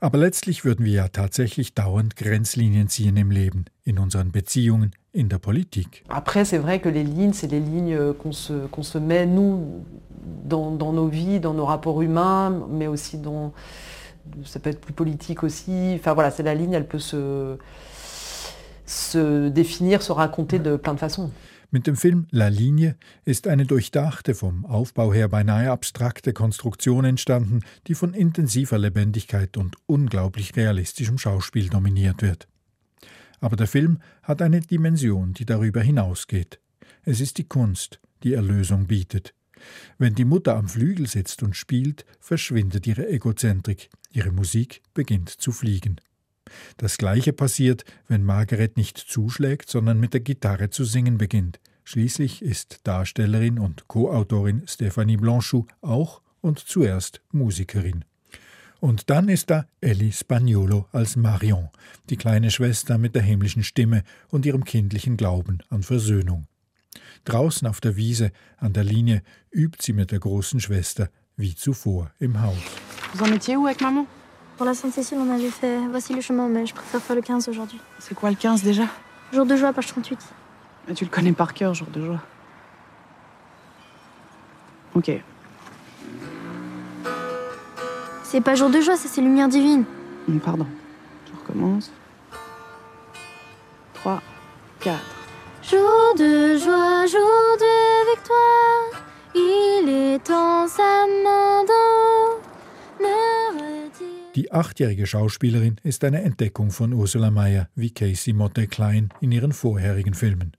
Aber 0.00 0.18
letztlich 0.18 0.64
würden 0.64 0.84
wir 0.84 0.94
ja 0.94 1.08
tatsächlich 1.08 1.74
dauernd 1.74 2.16
Grenzlinien 2.16 2.88
ziehen 2.88 3.16
im 3.16 3.30
Leben, 3.30 3.66
in 3.84 4.00
unseren 4.00 4.32
Beziehungen, 4.32 4.90
in 5.14 5.24
der 5.24 5.38
Politik. 5.38 6.04
Après, 6.08 6.44
c'est 6.44 6.58
vrai 6.58 6.80
que 6.80 6.88
les 6.88 7.04
lignes, 7.04 7.32
c'est 7.32 7.50
les 7.50 7.60
lignes 7.60 7.94
euh, 7.94 8.12
qu'on 8.12 8.32
se, 8.32 8.66
qu'on 8.66 8.82
se 8.82 8.98
met, 8.98 9.26
nous, 9.26 9.84
dans, 10.44 10.70
dans 10.70 10.92
nos 10.92 11.08
vies, 11.08 11.40
dans 11.40 11.54
nos 11.54 11.66
rapports 11.66 12.02
humains, 12.02 12.66
mais 12.70 12.86
aussi 12.86 13.18
dans... 13.18 13.52
Ça 14.44 14.60
peut 14.60 14.70
être 14.70 14.80
plus 14.80 14.92
politique 14.92 15.42
aussi. 15.42 15.96
Enfin 15.96 16.14
voilà, 16.14 16.30
c'est 16.30 16.44
la 16.44 16.54
ligne, 16.54 16.72
elle 16.72 16.86
peut 16.86 17.00
se, 17.00 17.58
se 18.86 19.48
définir, 19.48 20.00
se 20.00 20.12
raconter 20.12 20.60
de 20.60 20.76
plein 20.76 20.94
de 20.94 20.98
façons. 21.00 21.30
Mit 21.72 21.86
dem 21.86 21.96
Film 21.96 22.26
La 22.30 22.50
Linie 22.50 22.96
ist 23.24 23.48
eine 23.48 23.64
durchdachte, 23.64 24.34
vom 24.34 24.66
Aufbau 24.66 25.12
her 25.14 25.28
beinahe 25.28 25.70
abstrakte 25.70 26.34
Konstruktion 26.34 27.06
entstanden, 27.06 27.60
die 27.86 27.94
von 27.94 28.12
intensiver 28.12 28.76
Lebendigkeit 28.76 29.56
und 29.56 29.76
unglaublich 29.86 30.54
realistischem 30.54 31.16
Schauspiel 31.16 31.70
dominiert 31.70 32.20
wird. 32.20 32.46
Aber 33.42 33.56
der 33.56 33.66
Film 33.66 33.98
hat 34.22 34.40
eine 34.40 34.60
Dimension, 34.60 35.34
die 35.34 35.44
darüber 35.44 35.82
hinausgeht. 35.82 36.60
Es 37.02 37.20
ist 37.20 37.38
die 37.38 37.48
Kunst, 37.48 38.00
die 38.22 38.34
Erlösung 38.34 38.86
bietet. 38.86 39.34
Wenn 39.98 40.14
die 40.14 40.24
Mutter 40.24 40.56
am 40.56 40.68
Flügel 40.68 41.08
sitzt 41.08 41.42
und 41.42 41.56
spielt, 41.56 42.06
verschwindet 42.20 42.86
ihre 42.86 43.08
Egozentrik, 43.08 43.90
ihre 44.12 44.30
Musik 44.30 44.80
beginnt 44.94 45.28
zu 45.28 45.50
fliegen. 45.50 46.00
Das 46.76 46.98
gleiche 46.98 47.32
passiert, 47.32 47.84
wenn 48.06 48.24
Margaret 48.24 48.76
nicht 48.76 48.96
zuschlägt, 48.96 49.68
sondern 49.68 49.98
mit 49.98 50.14
der 50.14 50.20
Gitarre 50.20 50.70
zu 50.70 50.84
singen 50.84 51.18
beginnt. 51.18 51.58
Schließlich 51.82 52.42
ist 52.42 52.80
Darstellerin 52.84 53.58
und 53.58 53.88
Co-Autorin 53.88 54.62
Stephanie 54.68 55.16
Blanchou 55.16 55.66
auch 55.80 56.22
und 56.40 56.60
zuerst 56.60 57.22
Musikerin. 57.32 58.04
Und 58.82 59.10
dann 59.10 59.28
ist 59.28 59.48
da 59.48 59.66
Ellie 59.80 60.10
Spagnolo 60.10 60.88
als 60.90 61.14
Marion, 61.14 61.68
die 62.10 62.16
kleine 62.16 62.50
Schwester 62.50 62.98
mit 62.98 63.14
der 63.14 63.22
himmlischen 63.22 63.62
Stimme 63.62 64.02
und 64.28 64.44
ihrem 64.44 64.64
kindlichen 64.64 65.16
Glauben 65.16 65.58
an 65.70 65.84
Versöhnung. 65.84 66.48
Draußen 67.24 67.68
auf 67.68 67.80
der 67.80 67.94
Wiese 67.94 68.32
an 68.56 68.72
der 68.72 68.82
Linie 68.82 69.22
übt 69.52 69.78
sie 69.80 69.92
mit 69.92 70.10
der 70.10 70.18
großen 70.18 70.58
Schwester 70.58 71.10
wie 71.36 71.54
zuvor 71.54 72.10
im 72.18 72.42
Haus. 72.42 72.56
Vous 73.14 73.22
en 73.22 73.32
étiez 73.32 73.56
où 73.56 73.66
avec 73.66 73.80
maman 73.80 74.04
Pour 74.56 74.66
la 74.66 74.74
Sainte-Cécile, 74.74 75.18
on 75.18 75.30
avait 75.32 75.50
fait 75.52 75.78
Voici 75.88 76.12
le 76.12 76.20
chemin, 76.20 76.48
mais 76.48 76.66
je 76.66 76.74
préfère 76.74 77.00
faire 77.00 77.14
le 77.14 77.22
15 77.22 77.48
aujourd'hui. 77.48 77.78
C'est 78.00 78.16
quoi 78.16 78.30
le 78.30 78.36
15 78.36 78.64
déjà 78.64 78.88
Jour 79.32 79.46
de 79.46 79.54
joie, 79.54 79.72
page 79.72 79.86
38. 79.86 80.18
Mais 80.88 80.94
Tu 80.94 81.04
le 81.04 81.10
connais 81.10 81.32
par 81.32 81.54
cœur, 81.54 81.72
jour 81.72 81.86
de 81.86 82.04
joie. 82.04 82.22
Ok. 84.96 85.22
C'est 88.32 88.40
pas 88.40 88.54
jour 88.54 88.70
de 88.70 88.80
joie, 88.80 88.96
ça 88.96 89.10
c'est 89.12 89.20
lumière 89.20 89.46
divine. 89.46 89.84
Hum, 90.26 90.40
Pardon. 90.40 90.66
Je 91.26 91.38
recommence. 91.38 91.92
3, 93.92 94.22
4. 94.80 94.98
Jour 95.62 96.14
de 96.16 96.56
joie, 96.56 97.04
jour 97.04 97.56
de 97.60 98.10
victoire, 98.10 99.04
il 99.34 99.86
est 99.86 100.30
en 100.30 100.66
sa 100.66 101.06
main. 101.22 101.66
Die 104.34 104.50
achtjährige 104.50 105.06
Schauspielerin 105.06 105.76
ist 105.82 106.02
eine 106.02 106.22
Entdeckung 106.22 106.70
von 106.70 106.94
Ursula 106.94 107.30
Mayer, 107.30 107.68
wie 107.74 107.90
Casey 107.90 108.32
Motte 108.32 108.66
Klein 108.66 109.10
in 109.20 109.30
ihren 109.30 109.52
vorherigen 109.52 110.14
Filmen. 110.14 110.52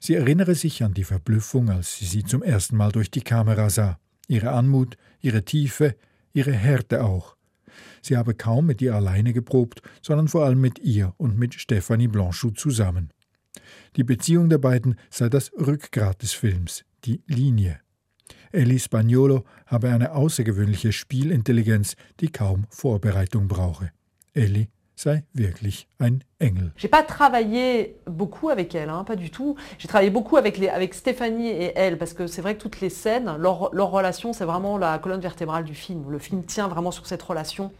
Sie 0.00 0.16
erinnere 0.16 0.54
sich 0.54 0.82
an 0.82 0.92
die 0.92 1.04
Verblüffung, 1.04 1.70
als 1.70 1.96
sie 1.96 2.04
sie 2.04 2.24
zum 2.24 2.42
ersten 2.42 2.76
Mal 2.76 2.92
durch 2.92 3.10
die 3.10 3.22
Kamera 3.22 3.70
sah. 3.70 3.98
Ihre 4.28 4.50
Anmut, 4.50 4.98
ihre 5.22 5.46
Tiefe, 5.46 5.96
ihre 6.34 6.52
Härte 6.52 7.02
auch. 7.02 7.36
Sie 8.02 8.16
habe 8.16 8.34
kaum 8.34 8.66
mit 8.66 8.82
ihr 8.82 8.94
alleine 8.94 9.32
geprobt, 9.32 9.80
sondern 10.02 10.28
vor 10.28 10.44
allem 10.44 10.60
mit 10.60 10.78
ihr 10.78 11.14
und 11.16 11.38
mit 11.38 11.54
Stephanie 11.54 12.08
Blanchou 12.08 12.50
zusammen. 12.50 13.10
Die 13.96 14.04
Beziehung 14.04 14.50
der 14.50 14.58
beiden 14.58 14.96
sei 15.08 15.28
das 15.28 15.52
Rückgrat 15.54 16.20
des 16.22 16.32
Films, 16.32 16.84
die 17.04 17.22
Linie. 17.26 17.80
Ellie 18.52 18.78
Spagnolo 18.78 19.44
habe 19.66 19.88
eine 19.90 20.12
außergewöhnliche 20.12 20.92
Spielintelligenz, 20.92 21.96
die 22.20 22.28
kaum 22.28 22.66
Vorbereitung 22.68 23.48
brauche. 23.48 23.90
Ellie 24.32 24.68
sei 24.96 25.24
wirklich 25.34 25.88
ein 26.00 26.20
Engel. 26.40 26.72
J'ai 26.76 26.88
pas 26.88 27.02
travaillé 27.02 27.96
beaucoup 28.06 28.48
avec 28.48 28.74
elle, 28.74 28.90
hein, 28.90 29.04
pas 29.04 29.16
du 29.16 29.30
tout. 29.30 29.56
J'ai 29.78 29.88
travaillé 29.88 30.10
beaucoup 30.10 30.36
avec, 30.36 30.62
avec 30.62 30.94
Stéphanie 30.94 31.48
et 31.48 31.72
elle, 31.76 31.98
parce 31.98 32.12
que 32.12 32.26
c'est 32.26 32.42
vrai 32.42 32.56
que 32.56 32.62
toutes 32.62 32.80
les 32.80 32.90
scènes, 32.90 33.36
leur, 33.38 33.74
leur 33.74 33.90
relation, 33.90 34.32
c'est 34.32 34.44
vraiment 34.44 34.78
la 34.78 34.98
colonne 34.98 35.20
vertébrale 35.20 35.64
du 35.64 35.74
film. 35.74 36.10
Le 36.10 36.18
film 36.18 36.44
tient 36.44 36.68
vraiment 36.68 36.90
sur 36.90 37.06
cette 37.06 37.22
relation, 37.22 37.72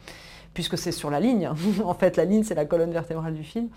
puisque 0.54 0.76
c'est 0.76 0.92
sur 0.92 1.10
la 1.10 1.20
ligne. 1.20 1.48
en 1.84 1.94
fait, 1.94 2.16
la 2.16 2.24
ligne, 2.24 2.42
c'est 2.42 2.54
la 2.54 2.64
colonne 2.64 2.92
vertébrale 2.92 3.34
du 3.34 3.44
film. 3.44 3.68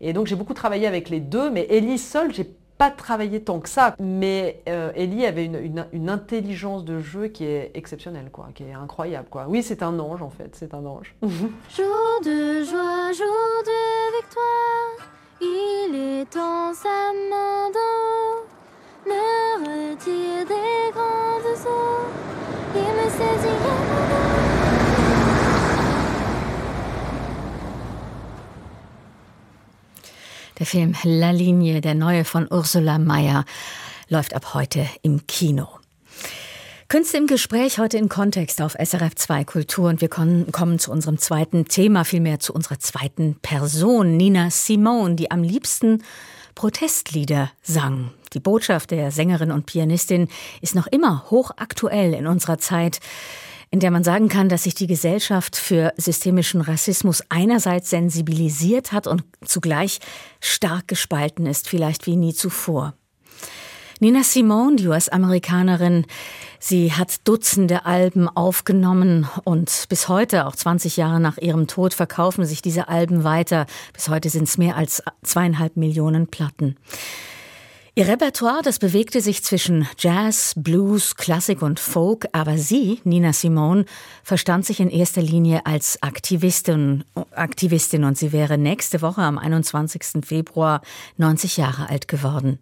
Et 0.00 0.12
donc, 0.12 0.26
j'ai 0.26 0.36
beaucoup 0.36 0.54
travaillé 0.54 0.86
avec 0.86 1.08
les 1.08 1.20
deux, 1.20 1.50
mais 1.50 1.66
Ellie 1.70 1.98
seule, 1.98 2.34
j'ai 2.34 2.50
pas 2.78 2.90
travaillé 2.90 3.42
tant 3.42 3.60
que 3.60 3.68
ça. 3.68 3.94
Mais 4.00 4.62
euh, 4.68 4.92
Ellie 4.94 5.26
avait 5.26 5.44
une, 5.44 6.08
intelligence 6.08 6.84
de 6.84 7.00
jeu 7.00 7.28
qui 7.28 7.44
est 7.44 7.70
exceptionnelle, 7.74 8.28
quoi, 8.30 8.48
qui 8.54 8.64
est 8.64 8.72
incroyable. 8.72 9.28
Quoi. 9.30 9.46
Oui, 9.48 9.62
c'est 9.62 9.82
un 9.82 9.98
ange, 9.98 10.22
en 10.22 10.30
fait, 10.30 10.54
c'est 10.54 10.74
un 10.74 10.84
ange. 10.84 11.14
Jour 11.22 12.20
de 12.24 12.64
joie, 12.64 12.91
Film 30.72 30.94
La 31.02 31.32
Linie, 31.32 31.82
der 31.82 31.94
neue 31.94 32.24
von 32.24 32.50
Ursula 32.50 32.98
Mayer, 32.98 33.44
läuft 34.08 34.32
ab 34.32 34.54
heute 34.54 34.88
im 35.02 35.26
Kino. 35.26 35.68
Künste 36.88 37.18
im 37.18 37.26
Gespräch 37.26 37.78
heute 37.78 37.98
in 37.98 38.08
Kontext 38.08 38.62
auf 38.62 38.74
SRF 38.82 39.14
2 39.14 39.44
Kultur 39.44 39.90
und 39.90 40.00
wir 40.00 40.08
kommen 40.08 40.78
zu 40.78 40.90
unserem 40.90 41.18
zweiten 41.18 41.66
Thema, 41.66 42.06
vielmehr 42.06 42.38
zu 42.38 42.54
unserer 42.54 42.78
zweiten 42.78 43.36
Person, 43.42 44.16
Nina 44.16 44.48
Simone, 44.48 45.14
die 45.14 45.30
am 45.30 45.42
liebsten 45.42 46.02
Protestlieder 46.54 47.50
sang. 47.62 48.10
Die 48.32 48.40
Botschaft 48.40 48.92
der 48.92 49.10
Sängerin 49.10 49.50
und 49.50 49.66
Pianistin 49.66 50.28
ist 50.62 50.74
noch 50.74 50.86
immer 50.86 51.26
hochaktuell 51.28 52.14
in 52.14 52.26
unserer 52.26 52.56
Zeit, 52.56 53.00
in 53.72 53.80
der 53.80 53.90
man 53.90 54.04
sagen 54.04 54.28
kann, 54.28 54.50
dass 54.50 54.64
sich 54.64 54.74
die 54.74 54.86
Gesellschaft 54.86 55.56
für 55.56 55.94
systemischen 55.96 56.60
Rassismus 56.60 57.22
einerseits 57.30 57.88
sensibilisiert 57.88 58.92
hat 58.92 59.06
und 59.06 59.24
zugleich 59.44 59.98
stark 60.40 60.88
gespalten 60.88 61.46
ist, 61.46 61.68
vielleicht 61.68 62.06
wie 62.06 62.16
nie 62.16 62.34
zuvor. 62.34 62.92
Nina 63.98 64.24
Simone, 64.24 64.76
die 64.76 64.88
US-Amerikanerin, 64.88 66.06
sie 66.58 66.92
hat 66.92 67.26
Dutzende 67.26 67.86
Alben 67.86 68.28
aufgenommen 68.28 69.26
und 69.44 69.86
bis 69.88 70.06
heute, 70.06 70.46
auch 70.46 70.56
20 70.56 70.98
Jahre 70.98 71.18
nach 71.18 71.38
ihrem 71.38 71.66
Tod, 71.66 71.94
verkaufen 71.94 72.44
sich 72.44 72.60
diese 72.60 72.88
Alben 72.88 73.24
weiter. 73.24 73.64
Bis 73.94 74.10
heute 74.10 74.28
sind 74.28 74.44
es 74.44 74.58
mehr 74.58 74.76
als 74.76 75.02
zweieinhalb 75.22 75.78
Millionen 75.78 76.26
Platten. 76.26 76.76
Ihr 77.94 78.08
Repertoire, 78.08 78.62
das 78.62 78.78
bewegte 78.78 79.20
sich 79.20 79.44
zwischen 79.44 79.86
Jazz, 79.98 80.54
Blues, 80.56 81.14
Klassik 81.14 81.60
und 81.60 81.78
Folk, 81.78 82.26
aber 82.32 82.56
sie, 82.56 83.02
Nina 83.04 83.34
Simone, 83.34 83.84
verstand 84.22 84.64
sich 84.64 84.80
in 84.80 84.88
erster 84.88 85.20
Linie 85.20 85.66
als 85.66 86.02
Aktivistin, 86.02 87.04
Aktivistin 87.32 88.04
und 88.04 88.16
sie 88.16 88.32
wäre 88.32 88.56
nächste 88.56 89.02
Woche 89.02 89.20
am 89.20 89.36
21. 89.36 90.24
Februar 90.24 90.80
90 91.18 91.58
Jahre 91.58 91.90
alt 91.90 92.08
geworden. 92.08 92.58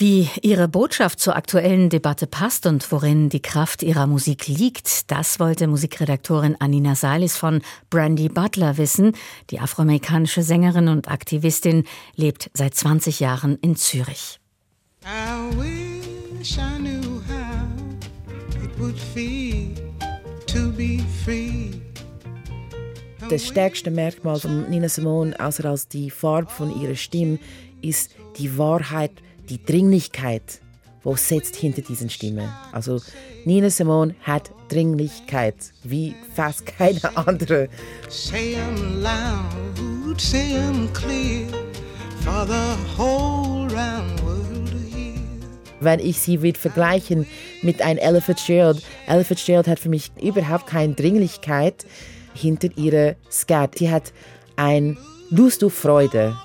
Wie 0.00 0.30
ihre 0.40 0.66
Botschaft 0.66 1.20
zur 1.20 1.36
aktuellen 1.36 1.90
Debatte 1.90 2.26
passt 2.26 2.64
und 2.64 2.90
worin 2.90 3.28
die 3.28 3.42
Kraft 3.42 3.82
ihrer 3.82 4.06
Musik 4.06 4.48
liegt, 4.48 5.10
das 5.10 5.38
wollte 5.38 5.66
Musikredaktorin 5.66 6.56
Anina 6.58 6.94
Salis 6.94 7.36
von 7.36 7.60
Brandy 7.90 8.30
Butler 8.30 8.78
wissen. 8.78 9.12
Die 9.50 9.60
afroamerikanische 9.60 10.42
Sängerin 10.42 10.88
und 10.88 11.10
Aktivistin 11.10 11.84
lebt 12.16 12.50
seit 12.54 12.74
20 12.74 13.20
Jahren 13.20 13.58
in 13.60 13.76
Zürich. 13.76 14.40
I 15.04 15.54
wish 15.58 16.56
I 16.56 16.78
knew 16.78 17.20
how 17.28 18.64
it 18.64 18.70
would 18.80 18.98
feel 18.98 19.74
to 20.46 20.72
be 20.72 21.00
free. 21.26 21.72
Das 23.28 23.46
stärkste 23.46 23.90
Merkmal 23.90 24.40
von 24.40 24.70
Nina 24.70 24.88
Simone, 24.88 25.38
außer 25.38 25.66
als 25.66 25.88
die 25.88 26.08
Farbe 26.08 26.50
von 26.50 26.74
ihrer 26.80 26.96
Stimme, 26.96 27.38
ist 27.82 28.12
die 28.38 28.56
Wahrheit 28.56 29.12
die 29.50 29.62
Dringlichkeit, 29.62 30.60
wo 31.02 31.16
setzt 31.16 31.56
hinter 31.56 31.82
diesen 31.82 32.08
Stimmen. 32.08 32.48
Also 32.72 33.00
Nina 33.44 33.68
Simone 33.68 34.14
hat 34.22 34.50
Dringlichkeit 34.68 35.56
wie 35.82 36.14
fast 36.34 36.66
keine 36.66 37.00
andere. 37.16 37.68
Say 38.08 38.54
them 38.54 39.02
loud, 39.02 40.20
say 40.20 40.54
them 40.54 40.88
clear, 40.92 41.48
for 42.20 42.46
the 42.46 42.76
whole 42.96 43.68
round 43.74 44.22
world 44.22 44.70
to 44.70 44.78
hear. 44.78 45.18
Wenn 45.80 45.98
ich 46.00 46.20
sie 46.20 46.42
will 46.42 46.54
vergleichen 46.54 47.26
mit 47.62 47.82
einem 47.82 47.98
Ella 47.98 48.20
Fitzgerald, 48.20 48.82
Ella 49.06 49.24
Fitzgerald 49.24 49.66
hat 49.66 49.80
für 49.80 49.88
mich 49.88 50.12
überhaupt 50.22 50.66
keine 50.66 50.94
Dringlichkeit 50.94 51.86
hinter 52.34 52.68
ihrer 52.76 53.16
Skat. 53.30 53.78
Sie 53.78 53.90
hat 53.90 54.12
ein 54.56 54.96
Lust 55.30 55.64
auf 55.64 55.74
Freude. 55.74 56.36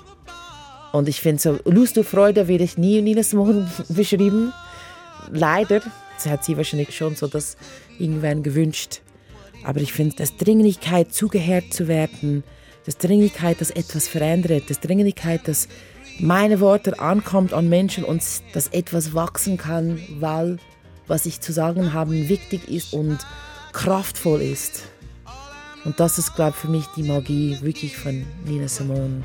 Und 0.96 1.08
ich 1.08 1.20
finde 1.20 1.42
so, 1.42 1.58
Lust 1.66 1.98
und 1.98 2.06
Freude 2.06 2.48
werde 2.48 2.64
ich 2.64 2.78
nie 2.78 3.02
Nina 3.02 3.22
Simone 3.22 3.70
beschrieben. 3.88 4.52
Leider. 5.30 5.82
Das 6.14 6.26
hat 6.26 6.44
sie 6.44 6.56
wahrscheinlich 6.56 6.96
schon 6.96 7.14
so 7.14 7.26
das 7.26 7.58
irgendwann 7.98 8.42
gewünscht. 8.42 9.02
Aber 9.62 9.80
ich 9.80 9.92
finde, 9.92 10.16
dass 10.16 10.36
Dringlichkeit, 10.38 11.12
zugehört 11.12 11.64
zu 11.70 11.86
werden, 11.88 12.44
dass 12.86 12.96
Dringlichkeit, 12.96 13.60
dass 13.60 13.70
etwas 13.70 14.08
verändert, 14.08 14.70
dass 14.70 14.80
Dringlichkeit, 14.80 15.46
dass 15.46 15.68
meine 16.18 16.60
Worte 16.60 16.98
ankommt 16.98 17.52
an 17.52 17.68
Menschen 17.68 18.02
und 18.02 18.22
dass 18.54 18.68
etwas 18.68 19.12
wachsen 19.12 19.58
kann, 19.58 20.00
weil 20.18 20.56
was 21.06 21.26
ich 21.26 21.40
zu 21.40 21.52
sagen 21.52 21.92
habe 21.92 22.28
wichtig 22.30 22.70
ist 22.70 22.94
und 22.94 23.18
kraftvoll 23.72 24.40
ist. 24.40 24.84
Und 25.84 26.00
das 26.00 26.16
ist, 26.16 26.34
glaube 26.34 26.52
ich, 26.56 26.56
für 26.56 26.68
mich 26.68 26.86
die 26.96 27.02
Magie 27.02 27.58
wirklich 27.60 27.96
von 27.96 28.24
Nina 28.46 28.66
Simone 28.66 29.22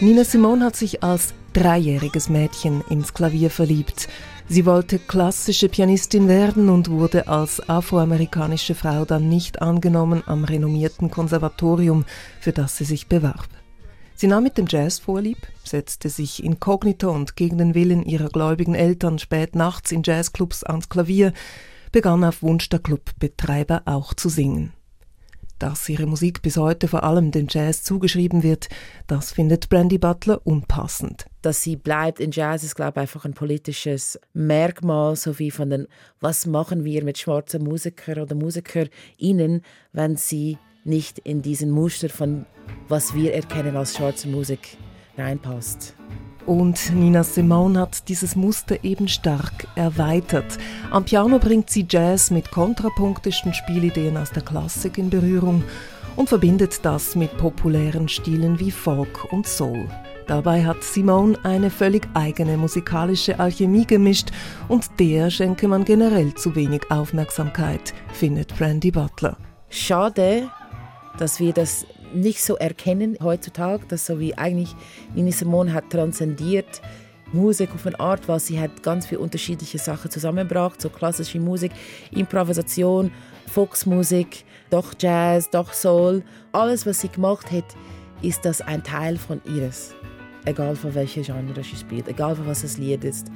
Nina 0.00 0.24
Simone 0.24 0.66
hat 0.66 0.76
sich 0.76 1.02
als 1.02 1.32
dreijähriges 1.54 2.28
Mädchen 2.28 2.84
ins 2.90 3.14
Klavier 3.14 3.48
verliebt. 3.48 4.08
Sie 4.50 4.66
wollte 4.66 4.98
klassische 4.98 5.70
Pianistin 5.70 6.28
werden 6.28 6.68
und 6.68 6.90
wurde 6.90 7.26
als 7.26 7.66
afroamerikanische 7.70 8.74
Frau 8.74 9.06
dann 9.06 9.30
nicht 9.30 9.62
angenommen 9.62 10.22
am 10.26 10.44
renommierten 10.44 11.10
Konservatorium, 11.10 12.04
für 12.38 12.52
das 12.52 12.76
sie 12.76 12.84
sich 12.84 13.06
bewarb. 13.06 13.48
Sie 14.14 14.26
nahm 14.26 14.42
mit 14.42 14.58
dem 14.58 14.66
Jazz 14.68 14.98
vorlieb, 14.98 15.38
setzte 15.64 16.10
sich 16.10 16.44
inkognito 16.44 17.10
und 17.10 17.34
gegen 17.34 17.56
den 17.56 17.74
Willen 17.74 18.04
ihrer 18.04 18.28
gläubigen 18.28 18.74
Eltern 18.74 19.18
spät 19.18 19.56
nachts 19.56 19.90
in 19.90 20.02
Jazzclubs 20.04 20.64
ans 20.64 20.90
Klavier, 20.90 21.32
begann 21.94 22.24
auf 22.24 22.42
Wunsch 22.42 22.68
der 22.70 22.80
Clubbetreiber 22.80 23.82
auch 23.84 24.14
zu 24.14 24.28
singen. 24.28 24.72
Dass 25.60 25.88
ihre 25.88 26.06
Musik 26.06 26.42
bis 26.42 26.56
heute 26.56 26.88
vor 26.88 27.04
allem 27.04 27.30
dem 27.30 27.46
Jazz 27.48 27.84
zugeschrieben 27.84 28.42
wird, 28.42 28.68
das 29.06 29.30
findet 29.30 29.68
Brandy 29.68 29.98
Butler 29.98 30.44
unpassend. 30.44 31.26
Dass 31.40 31.62
sie 31.62 31.76
bleibt 31.76 32.18
in 32.18 32.32
Jazz 32.32 32.64
ist, 32.64 32.74
glaube 32.74 32.94
ich, 32.96 33.02
einfach 33.02 33.24
ein 33.24 33.34
politisches 33.34 34.18
Merkmal, 34.32 35.14
so 35.14 35.38
wie 35.38 35.52
von 35.52 35.70
den, 35.70 35.86
was 36.18 36.46
machen 36.46 36.84
wir 36.84 37.04
mit 37.04 37.16
schwarzen 37.16 37.62
Musikern 37.62 38.18
oder 38.18 38.34
MusikerInnen, 38.34 39.62
wenn 39.92 40.16
sie 40.16 40.58
nicht 40.82 41.20
in 41.20 41.42
diesen 41.42 41.70
Muster 41.70 42.08
von, 42.08 42.44
was 42.88 43.14
wir 43.14 43.34
erkennen 43.34 43.76
als 43.76 43.96
schwarze 43.96 44.26
Musik, 44.26 44.78
reinpasst. 45.16 45.94
Und 46.46 46.92
Nina 46.94 47.24
Simone 47.24 47.80
hat 47.80 48.08
dieses 48.08 48.36
Muster 48.36 48.84
eben 48.84 49.08
stark 49.08 49.66
erweitert. 49.76 50.58
Am 50.90 51.04
Piano 51.04 51.38
bringt 51.38 51.70
sie 51.70 51.86
Jazz 51.88 52.30
mit 52.30 52.50
kontrapunktischen 52.50 53.54
Spielideen 53.54 54.18
aus 54.18 54.30
der 54.30 54.42
Klassik 54.42 54.98
in 54.98 55.08
Berührung 55.08 55.64
und 56.16 56.28
verbindet 56.28 56.84
das 56.84 57.16
mit 57.16 57.36
populären 57.38 58.08
Stilen 58.08 58.60
wie 58.60 58.70
Folk 58.70 59.32
und 59.32 59.46
Soul. 59.46 59.88
Dabei 60.26 60.64
hat 60.64 60.82
Simone 60.82 61.38
eine 61.44 61.70
völlig 61.70 62.08
eigene 62.14 62.56
musikalische 62.56 63.38
Alchemie 63.40 63.86
gemischt 63.86 64.30
und 64.68 64.88
der 64.98 65.30
schenke 65.30 65.66
man 65.66 65.84
generell 65.84 66.34
zu 66.34 66.54
wenig 66.54 66.90
Aufmerksamkeit, 66.90 67.94
findet 68.12 68.56
Brandy 68.56 68.90
Butler. 68.90 69.36
Schade, 69.68 70.50
dass 71.18 71.40
wir 71.40 71.52
das 71.52 71.86
nicht 72.14 72.42
so 72.42 72.56
erkennen 72.56 73.18
heutzutage, 73.22 73.84
dass 73.86 74.06
so 74.06 74.20
wie 74.20 74.34
eigentlich 74.34 74.74
Nina 75.14 75.32
Simone 75.32 75.72
hat 75.72 75.90
transzendiert 75.90 76.80
Musik 77.34 77.70
auf 77.74 77.86
eine 77.86 77.98
Art, 77.98 78.28
weil 78.28 78.38
sie 78.38 78.60
hat 78.60 78.82
ganz 78.82 79.06
viele 79.06 79.20
unterschiedliche 79.20 79.78
Sachen 79.78 80.10
zusammengebracht, 80.10 80.80
so 80.80 80.88
klassische 80.88 81.40
Musik, 81.40 81.72
Improvisation, 82.12 83.10
Volksmusik, 83.52 84.44
doch 84.70 84.94
Jazz, 84.98 85.50
doch 85.50 85.72
Soul. 85.72 86.22
Alles, 86.52 86.86
was 86.86 87.00
sie 87.00 87.08
gemacht 87.08 87.50
hat, 87.50 87.64
ist 88.22 88.44
das 88.44 88.60
ein 88.60 88.82
Teil 88.82 89.18
von 89.18 89.40
ihres. 89.44 89.94
Egal 90.44 90.76
von 90.76 90.94
welcher 90.94 91.22
Genre 91.22 91.62
sie 91.62 91.76
spielt, 91.76 92.06
egal 92.08 92.36
von 92.36 92.46
was 92.46 92.62
das 92.62 92.78
Lied 92.78 93.02
ist. 93.04 93.26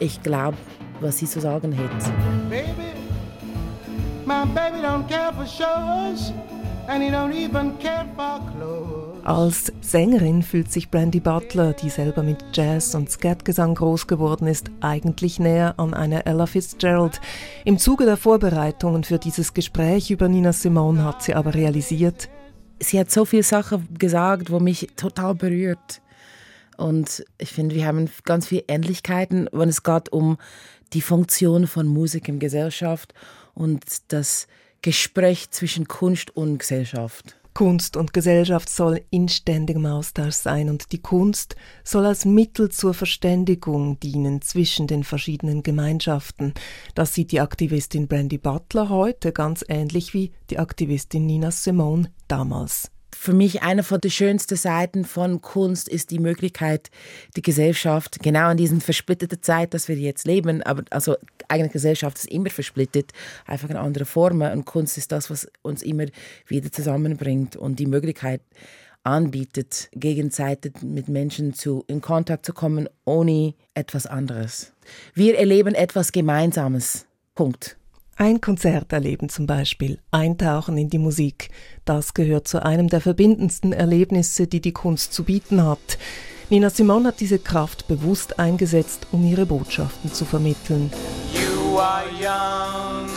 Ich 0.00 0.22
glaube, 0.22 0.56
was 1.00 1.18
sie 1.18 1.26
zu 1.26 1.40
sagen 1.40 1.76
hat. 1.76 2.50
Baby, 2.50 2.94
my 4.26 4.44
baby 4.46 4.84
don't 4.84 5.06
care 5.08 5.32
for 5.32 5.46
shows. 5.46 6.32
Als 9.24 9.72
Sängerin 9.80 10.42
fühlt 10.42 10.70
sich 10.70 10.90
Brandy 10.90 11.20
Butler, 11.20 11.72
die 11.72 11.88
selber 11.88 12.22
mit 12.22 12.44
Jazz 12.52 12.94
und 12.94 13.10
Scatgesang 13.10 13.74
groß 13.74 14.06
geworden 14.06 14.46
ist, 14.46 14.70
eigentlich 14.80 15.38
näher 15.38 15.74
an 15.78 15.94
einer 15.94 16.26
Ella 16.26 16.46
Fitzgerald. 16.46 17.20
Im 17.64 17.78
Zuge 17.78 18.04
der 18.04 18.18
Vorbereitungen 18.18 19.02
für 19.02 19.18
dieses 19.18 19.54
Gespräch 19.54 20.10
über 20.10 20.28
Nina 20.28 20.52
Simone 20.52 21.04
hat 21.04 21.22
sie 21.22 21.34
aber 21.34 21.54
realisiert, 21.54 22.28
sie 22.80 23.00
hat 23.00 23.10
so 23.10 23.24
viele 23.24 23.44
Sachen 23.44 23.88
gesagt, 23.98 24.50
wo 24.50 24.60
mich 24.60 24.88
total 24.96 25.34
berührt. 25.34 26.02
Und 26.76 27.24
ich 27.38 27.50
finde, 27.50 27.76
wir 27.76 27.86
haben 27.86 28.10
ganz 28.24 28.48
viele 28.48 28.64
Ähnlichkeiten, 28.68 29.48
wenn 29.52 29.68
es 29.68 29.84
geht 29.84 30.12
um 30.12 30.36
die 30.92 31.00
Funktion 31.00 31.66
von 31.66 31.86
Musik 31.86 32.28
in 32.28 32.38
Gesellschaft 32.38 33.14
und 33.54 33.82
das 34.08 34.48
Gespräch 34.84 35.50
zwischen 35.50 35.88
Kunst 35.88 36.36
und 36.36 36.58
Gesellschaft. 36.58 37.36
Kunst 37.54 37.96
und 37.96 38.12
Gesellschaft 38.12 38.68
soll 38.68 39.00
in 39.08 39.30
ständigem 39.30 39.86
Austausch 39.86 40.34
sein 40.34 40.68
und 40.68 40.92
die 40.92 41.00
Kunst 41.00 41.56
soll 41.84 42.04
als 42.04 42.26
Mittel 42.26 42.68
zur 42.68 42.92
Verständigung 42.92 43.98
dienen 44.00 44.42
zwischen 44.42 44.86
den 44.86 45.02
verschiedenen 45.02 45.62
Gemeinschaften. 45.62 46.52
Das 46.94 47.14
sieht 47.14 47.32
die 47.32 47.40
Aktivistin 47.40 48.08
Brandy 48.08 48.36
Butler 48.36 48.90
heute 48.90 49.32
ganz 49.32 49.64
ähnlich 49.66 50.12
wie 50.12 50.32
die 50.50 50.58
Aktivistin 50.58 51.24
Nina 51.24 51.50
Simone 51.50 52.12
damals 52.28 52.90
für 53.14 53.32
mich 53.32 53.62
eine 53.62 53.82
von 53.82 54.00
den 54.00 54.10
schönsten 54.10 54.56
Seiten 54.56 55.04
von 55.04 55.40
Kunst 55.40 55.88
ist 55.88 56.10
die 56.10 56.18
Möglichkeit, 56.18 56.90
die 57.36 57.42
Gesellschaft, 57.42 58.20
genau 58.22 58.50
in 58.50 58.56
diesen 58.56 58.80
versplitteten 58.80 59.42
Zeit, 59.42 59.74
dass 59.74 59.88
wir 59.88 59.96
jetzt 59.96 60.26
leben, 60.26 60.62
aber 60.62 60.84
also 60.90 61.16
eigene 61.48 61.68
Gesellschaft 61.68 62.18
ist 62.18 62.28
immer 62.28 62.50
versplittet, 62.50 63.12
einfach 63.46 63.70
in 63.70 63.76
andere 63.76 64.04
Formen 64.04 64.52
und 64.52 64.64
Kunst 64.64 64.98
ist 64.98 65.12
das, 65.12 65.30
was 65.30 65.48
uns 65.62 65.82
immer 65.82 66.06
wieder 66.46 66.70
zusammenbringt 66.70 67.56
und 67.56 67.78
die 67.78 67.86
Möglichkeit 67.86 68.40
anbietet, 69.04 69.90
gegenseitig 69.92 70.82
mit 70.82 71.08
Menschen 71.08 71.54
zu, 71.54 71.84
in 71.86 72.00
Kontakt 72.00 72.46
zu 72.46 72.52
kommen, 72.52 72.88
ohne 73.04 73.54
etwas 73.74 74.06
anderes. 74.06 74.72
Wir 75.14 75.38
erleben 75.38 75.74
etwas 75.74 76.10
Gemeinsames. 76.10 77.06
Punkt. 77.34 77.76
Ein 78.16 78.40
Konzert 78.40 78.92
erleben 78.92 79.28
zum 79.28 79.46
Beispiel, 79.46 79.98
eintauchen 80.12 80.78
in 80.78 80.88
die 80.88 80.98
Musik, 80.98 81.50
das 81.84 82.14
gehört 82.14 82.46
zu 82.46 82.62
einem 82.62 82.88
der 82.88 83.00
verbindendsten 83.00 83.72
Erlebnisse, 83.72 84.46
die 84.46 84.60
die 84.60 84.72
Kunst 84.72 85.12
zu 85.12 85.24
bieten 85.24 85.64
hat. 85.64 85.98
Nina 86.48 86.70
Simone 86.70 87.08
hat 87.08 87.18
diese 87.18 87.40
Kraft 87.40 87.88
bewusst 87.88 88.38
eingesetzt, 88.38 89.08
um 89.10 89.26
ihre 89.26 89.46
Botschaften 89.46 90.12
zu 90.12 90.24
vermitteln. 90.24 90.92
You 91.32 91.76
are 91.76 92.04
young, 92.20 93.08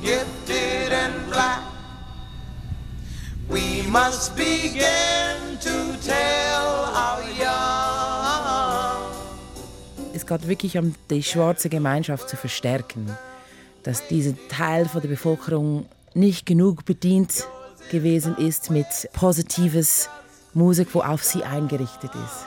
gifted 0.00 0.90
and 0.90 1.30
black. 1.30 1.60
We 3.50 3.86
must 3.90 4.34
begin 4.36 5.58
to 5.60 5.98
tell 6.02 6.88
our 6.94 7.20
young. 7.38 9.04
Es 10.14 10.24
geht 10.24 10.48
wirklich 10.48 10.78
um 10.78 10.94
die 11.10 11.22
schwarze 11.22 11.68
Gemeinschaft 11.68 12.30
zu 12.30 12.38
verstärken 12.38 13.14
dass 13.84 14.06
dieser 14.08 14.34
Teil 14.48 14.88
von 14.88 15.00
der 15.00 15.08
Bevölkerung 15.08 15.86
nicht 16.14 16.46
genug 16.46 16.84
bedient 16.84 17.46
gewesen 17.90 18.36
ist 18.36 18.70
mit 18.70 18.86
positives 19.12 20.08
Musik, 20.54 20.88
wo 20.92 21.00
auf 21.02 21.22
sie 21.22 21.44
eingerichtet 21.44 22.10
ist. 22.14 22.46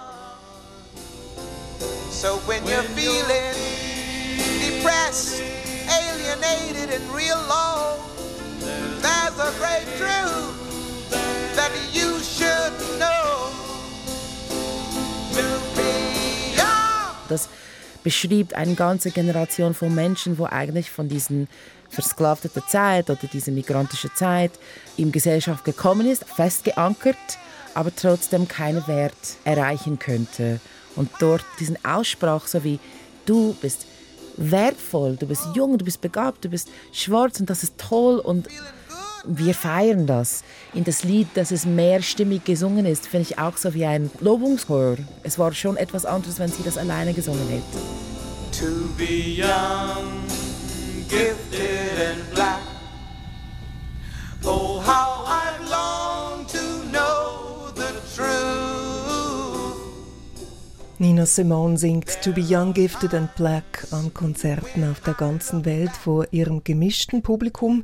So 2.12 2.40
when 2.48 2.64
you're 2.66 2.82
feeling 2.96 3.54
depressed, 4.60 5.42
alienated 5.88 6.92
and 6.92 7.04
real 7.14 7.38
low, 7.48 7.98
there's 9.02 9.38
a 9.40 9.52
great 9.60 9.86
truth 9.98 11.16
that 11.56 11.72
you 11.94 12.18
should 12.20 12.74
know. 12.98 13.52
Das 17.30 17.50
beschreibt 18.08 18.54
eine 18.54 18.76
ganze 18.76 19.12
Generation 19.12 19.74
von 19.74 19.94
Menschen, 19.94 20.38
wo 20.38 20.46
eigentlich 20.46 20.90
von 20.90 21.10
diesen 21.10 21.50
versklavten 21.90 22.64
Zeit 22.66 23.10
oder 23.10 23.28
dieser 23.28 23.52
migrantischen 23.52 24.12
Zeit 24.16 24.52
in 24.96 25.12
Gesellschaft 25.12 25.66
gekommen 25.66 26.08
ist, 26.08 26.24
festgeankert, 26.24 27.18
aber 27.74 27.94
trotzdem 27.94 28.48
keinen 28.48 28.88
Wert 28.88 29.36
erreichen 29.44 30.00
könnte. 30.00 30.62
Und 30.96 31.10
dort 31.20 31.44
diesen 31.60 31.84
Aussprach, 31.84 32.48
so 32.48 32.64
wie 32.64 32.80
du 33.26 33.54
bist 33.62 33.86
wertvoll, 34.38 35.18
du 35.18 35.28
bist 35.28 35.46
jung, 35.54 35.78
du 35.78 35.84
bist 35.84 36.00
begabt, 36.00 36.46
du 36.46 36.50
bist 36.50 36.70
schwarz 36.94 37.42
und 37.42 37.50
das 37.50 37.62
ist 37.64 37.78
toll 37.78 38.20
und 38.20 38.48
wir 39.28 39.54
feiern 39.54 40.08
das. 40.08 40.44
In 40.74 40.84
das 40.84 41.04
Lied, 41.04 41.28
dass 41.36 41.52
es 41.52 41.66
mehrstimmig 41.66 42.44
gesungen 42.46 42.86
ist, 42.86 43.08
finde 43.08 43.28
ich 43.30 43.40
auch 43.40 43.58
so 43.58 43.74
wie 43.74 43.86
ein 43.86 44.10
Lobungschor. 44.20 44.98
Es 45.24 45.38
war 45.38 45.54
schon 45.54 45.78
etwas 45.78 46.06
anderes, 46.06 46.40
wenn 46.40 46.50
sie 46.50 46.64
das 46.64 46.78
alleine 46.78 47.14
gesungen 47.14 47.48
hätte. 47.48 47.78
To 48.60 48.88
be 48.98 49.38
young, 49.38 50.24
gifted 51.10 52.00
and 52.00 52.34
black. 52.34 52.67
Nina 61.00 61.28
Simone 61.28 61.78
singt 61.78 62.24
To 62.24 62.32
Be 62.32 62.42
Young, 62.42 62.74
Gifted 62.74 63.14
and 63.14 63.36
Black 63.36 63.86
an 63.92 64.16
Konzerten 64.16 64.84
auf 64.90 65.00
der 65.02 65.14
ganzen 65.14 65.64
Welt 65.64 65.92
vor 65.92 66.26
ihrem 66.32 66.64
gemischten 66.64 67.22
Publikum. 67.22 67.84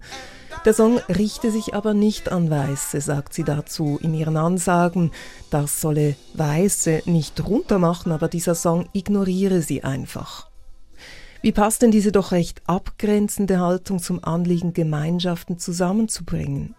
Der 0.66 0.74
Song 0.74 0.98
richte 1.10 1.52
sich 1.52 1.76
aber 1.76 1.94
nicht 1.94 2.32
an 2.32 2.50
Weiße, 2.50 3.02
sagt 3.02 3.36
sie 3.36 3.44
dazu 3.44 4.00
in 4.02 4.16
ihren 4.16 4.36
Ansagen. 4.36 5.12
Das 5.52 5.80
solle 5.80 6.16
Weiße 6.34 7.04
nicht 7.06 7.48
runtermachen, 7.48 8.12
aber 8.12 8.30
dieser 8.30 8.56
Song 8.56 8.90
ignoriere 8.94 9.62
sie 9.62 9.84
einfach. 9.84 10.50
Wie 11.44 11.52
passt 11.52 11.84
denn 11.84 11.92
diese 11.92 12.12
doch 12.12 12.32
recht 12.32 12.64
abgrenzende 12.66 13.60
Haltung 13.60 14.00
zum 14.00 14.24
Anliegen, 14.24 14.74
Gemeinschaften 14.74 15.60
zusammenzubringen? 15.60 16.74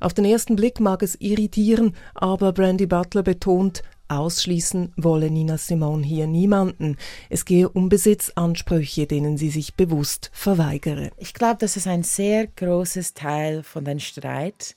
Auf 0.00 0.12
den 0.12 0.24
ersten 0.24 0.56
Blick 0.56 0.80
mag 0.80 1.02
es 1.02 1.20
irritieren, 1.20 1.94
aber 2.14 2.52
Brandy 2.52 2.86
Butler 2.86 3.22
betont, 3.22 3.82
Ausschließen 4.08 4.92
wolle 4.96 5.30
Nina 5.30 5.58
Simone 5.58 6.04
hier 6.04 6.26
niemanden. 6.26 6.96
Es 7.28 7.44
gehe 7.44 7.68
um 7.68 7.88
Besitzansprüche, 7.88 9.06
denen 9.06 9.36
sie 9.36 9.50
sich 9.50 9.74
bewusst 9.74 10.30
verweigere. 10.32 11.10
Ich 11.18 11.34
glaube, 11.34 11.58
dass 11.58 11.76
es 11.76 11.86
ein 11.86 12.02
sehr 12.02 12.46
großes 12.46 13.14
Teil 13.14 13.62
von 13.62 13.84
dem 13.84 13.98
Streit 13.98 14.76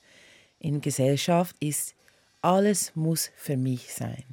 in 0.60 0.82
Gesellschaft 0.82 1.56
ist, 1.60 1.96
alles 2.42 2.96
muss 2.96 3.32
für 3.36 3.58
mich 3.58 3.94
sein. 3.94 4.24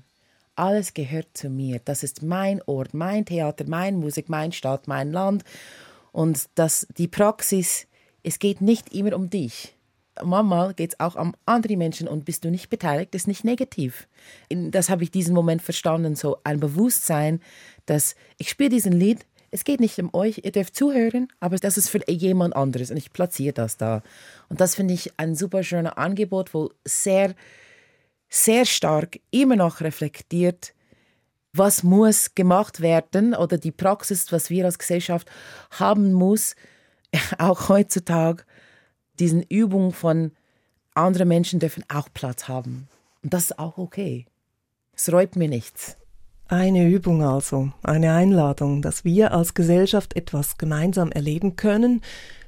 Alles 0.55 0.95
gehört 0.95 1.29
zu 1.35 1.51
mir. 1.51 1.81
Das 1.85 2.03
ist 2.03 2.23
mein 2.23 2.63
Ort, 2.63 2.95
mein 2.95 3.27
Theater, 3.27 3.65
meine 3.69 3.97
Musik, 3.97 4.29
meine 4.29 4.53
Stadt, 4.53 4.89
mein 4.89 5.13
Land. 5.13 5.45
Und 6.13 6.49
dass 6.55 6.87
die 6.97 7.09
Praxis, 7.09 7.87
es 8.23 8.39
geht 8.39 8.61
nicht 8.61 8.95
immer 8.95 9.15
um 9.15 9.29
dich 9.29 9.76
manchmal 10.23 10.75
geht 10.75 10.93
es 10.93 11.01
auch 11.01 11.17
um 11.17 11.35
andere 11.47 11.77
Menschen 11.77 12.09
und 12.09 12.25
bist 12.25 12.45
du 12.45 12.51
nicht 12.51 12.69
beteiligt, 12.71 13.15
ist 13.15 13.29
nicht 13.29 13.45
negativ. 13.45 14.09
Das 14.51 14.91
habe 14.91 15.05
ich 15.05 15.11
diesen 15.11 15.35
Moment 15.35 15.63
verstanden, 15.63 16.17
so 16.17 16.39
ein 16.45 16.61
Bewusstsein, 16.61 17.41
dass 17.87 18.17
ich 18.39 18.51
spiele 18.51 18.71
diesen 18.71 18.93
Lied, 18.93 19.27
es 19.51 19.65
geht 19.65 19.81
nicht 19.81 19.99
um 19.99 20.13
euch, 20.13 20.43
ihr 20.45 20.53
dürft 20.53 20.77
zuhören, 20.77 21.29
aber 21.41 21.57
das 21.57 21.79
ist 21.79 21.89
für 21.89 22.01
jemand 22.11 22.57
anderes 22.57 22.91
und 22.91 22.97
ich 22.97 23.13
platziere 23.13 23.55
das 23.55 23.77
da. 23.77 24.03
Und 24.49 24.61
das 24.61 24.75
finde 24.75 24.95
ich 24.95 25.13
ein 25.19 25.35
super 25.35 25.63
schönes 25.63 25.93
Angebot, 25.93 26.53
wo 26.53 26.71
sehr, 26.85 27.35
sehr 28.29 28.67
stark 28.67 29.19
immer 29.31 29.57
noch 29.57 29.81
reflektiert, 29.81 30.75
was 31.53 31.83
muss 31.83 32.35
gemacht 32.35 32.81
werden 32.81 33.35
oder 33.35 33.57
die 33.57 33.71
Praxis, 33.71 34.31
was 34.31 34.51
wir 34.51 34.67
als 34.67 34.79
Gesellschaft 34.79 35.31
haben 35.71 36.13
muss, 36.13 36.55
auch 37.39 37.69
heutzutage 37.69 38.45
diesen 39.19 39.43
Übungen 39.43 39.93
von 39.93 40.33
andere 40.95 41.25
Menschen 41.25 41.61
dürfen 41.61 41.85
auch 41.89 42.09
Platz 42.13 42.49
haben. 42.49 42.89
Und 43.23 43.35
das 43.35 43.51
ist 43.51 43.59
auch 43.59 43.79
okay. 43.79 44.27
Es 44.95 45.13
räumt 45.13 45.37
mir 45.37 45.49
nichts. 45.49 45.97
Eine 46.49 46.89
Übung 46.89 47.23
also, 47.23 47.73
eine 47.83 48.13
Einladung, 48.13 48.81
dass 48.81 49.05
wir 49.05 49.33
als 49.33 49.55
Gesellschaft 49.55 50.15
etwas 50.15 50.59
gemeinsam 50.59 51.11
erleben 51.11 51.57
können, 51.57 52.03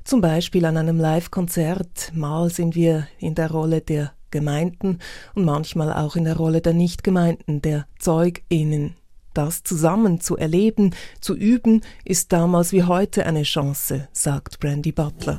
zum 0.05 0.21
Beispiel 0.21 0.65
an 0.65 0.77
einem 0.77 0.99
Live-Konzert. 0.99 2.13
Mal 2.15 2.49
sind 2.49 2.77
wir 2.77 3.09
in 3.19 3.35
der 3.35 3.51
Rolle 3.51 3.81
der 3.81 4.13
Gemeinten 4.31 5.01
und 5.35 5.45
manchmal 5.45 5.93
auch 5.93 6.15
in 6.15 6.25
der 6.25 6.37
Rolle 6.37 6.61
der 6.61 6.75
Nichtgemeinten, 6.75 7.61
der 7.61 7.87
ZeugInnen. 7.99 8.95
Das 9.39 9.63
zusammen 9.63 10.21
zu 10.21 10.37
erleben, 10.37 10.97
zu 11.21 11.37
üben, 11.37 11.83
ist 12.05 12.33
damals 12.33 12.73
wie 12.73 12.83
heute 12.83 13.25
eine 13.25 13.45
Chance, 13.45 14.09
sagt 14.11 14.59
Brandy 14.59 14.91
Butler. 14.91 15.39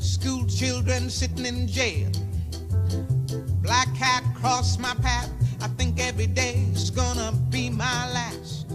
School 0.00 0.46
children 0.46 1.10
sitting 1.10 1.44
in 1.44 1.68
jail. 1.68 2.10
Black 3.60 3.88
cat 3.98 4.22
cross 4.40 4.78
my 4.78 4.94
path, 5.02 5.28
I 5.60 5.68
think 5.76 6.00
every 6.00 6.26
day's 6.26 6.90
gonna 6.90 7.32
be 7.50 7.68
my 7.70 8.06
last. 8.14 8.66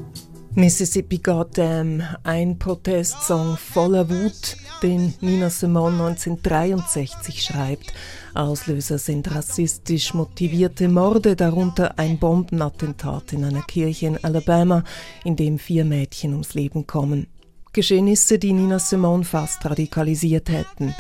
Mississippi 0.54 1.18
Goddam, 1.18 2.04
ein 2.22 2.60
Protestsong 2.60 3.58
voller 3.58 4.08
Wut, 4.08 4.56
den 4.82 5.14
Nina 5.22 5.50
Simone 5.50 5.96
1963 6.04 7.44
schreibt. 7.44 7.94
Auslöser 8.34 8.98
sind 8.98 9.34
rassistisch 9.34 10.14
motivierte 10.14 10.88
Morde, 10.88 11.36
darunter 11.36 11.98
ein 11.98 12.18
Bombenattentat 12.18 13.34
in 13.34 13.46
einer 13.46 13.62
Kirche 13.64 14.08
in 14.08 14.24
Alabama, 14.24 14.84
in 15.24 15.36
dem 15.36 15.60
vier 15.60 15.86
Mädchen 15.86 16.32
ums 16.32 16.54
Leben 16.54 16.88
kommen. 16.88 17.28
Geschehnisse, 17.74 18.38
die 18.38 18.52
Nina 18.52 18.80
Simone 18.80 19.24
fast 19.24 19.66
radikalisiert 19.66 20.50
hätten. 20.50 20.94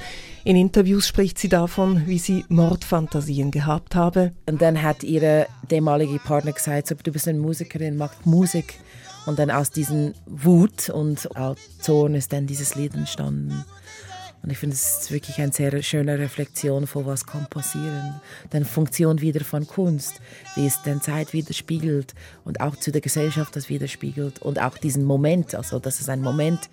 In 0.43 0.55
Interviews 0.55 1.07
spricht 1.07 1.37
sie 1.37 1.49
davon, 1.49 2.07
wie 2.07 2.17
sie 2.17 2.45
Mordfantasien 2.49 3.51
gehabt 3.51 3.93
habe. 3.93 4.31
Und 4.47 4.61
dann 4.61 4.81
hat 4.81 5.03
ihre 5.03 5.47
damalige 5.67 6.17
Partner 6.17 6.53
gesagt, 6.53 6.87
so, 6.87 6.95
du 6.95 7.11
bist 7.11 7.27
eine 7.27 7.39
Musikerin, 7.39 7.97
mach 7.97 8.13
Musik. 8.25 8.75
Und 9.25 9.39
dann 9.39 9.51
aus 9.51 9.71
diesem 9.71 10.13
Wut 10.25 10.89
und 10.89 11.35
auch 11.35 11.55
Zorn 11.79 12.15
ist 12.15 12.33
dann 12.33 12.47
dieses 12.47 12.75
Lied 12.75 12.95
entstanden. 12.95 13.65
Und 14.43 14.49
ich 14.49 14.57
finde, 14.57 14.75
es 14.75 15.01
ist 15.01 15.11
wirklich 15.11 15.39
eine 15.39 15.51
sehr 15.51 15.83
schöne 15.83 16.17
Reflexion 16.17 16.87
von 16.87 17.05
was 17.05 17.27
kann 17.27 17.45
passieren. 17.47 18.19
Dann 18.49 18.65
Funktion 18.65 19.21
wieder 19.21 19.43
von 19.43 19.67
Kunst, 19.67 20.19
wie 20.55 20.65
es 20.65 20.81
den 20.81 20.99
Zeit 20.99 21.33
widerspiegelt 21.33 22.15
und 22.43 22.59
auch 22.59 22.75
zu 22.75 22.91
der 22.91 23.01
Gesellschaft 23.01 23.55
das 23.55 23.69
widerspiegelt 23.69 24.41
und 24.41 24.59
auch 24.59 24.77
diesen 24.77 25.03
Moment, 25.03 25.53
also 25.53 25.77
das 25.77 25.99
ist 25.99 26.09
ein 26.09 26.21
Moment, 26.21 26.71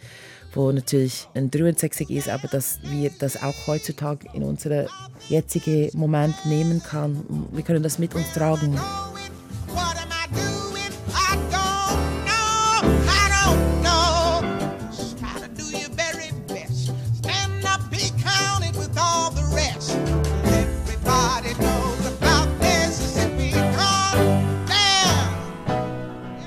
wo 0.55 0.73
natürlich 0.73 1.29
ein 1.35 1.51
63 1.51 2.09
ist, 2.11 2.31
aber 2.31 2.49
dass 2.49 2.79
wir 2.85 3.11
das 3.19 3.43
auch 3.43 3.67
heutzutage 3.67 4.27
in 4.33 4.43
unseren 4.43 4.87
jetzigen 5.29 5.91
Moment 5.97 6.35
nehmen 6.47 6.83
kann. 6.83 7.23
Wir 7.53 7.65
können 7.65 7.83
das 7.83 7.99
mit 7.99 8.15
uns 8.15 8.33
tragen. 8.33 8.79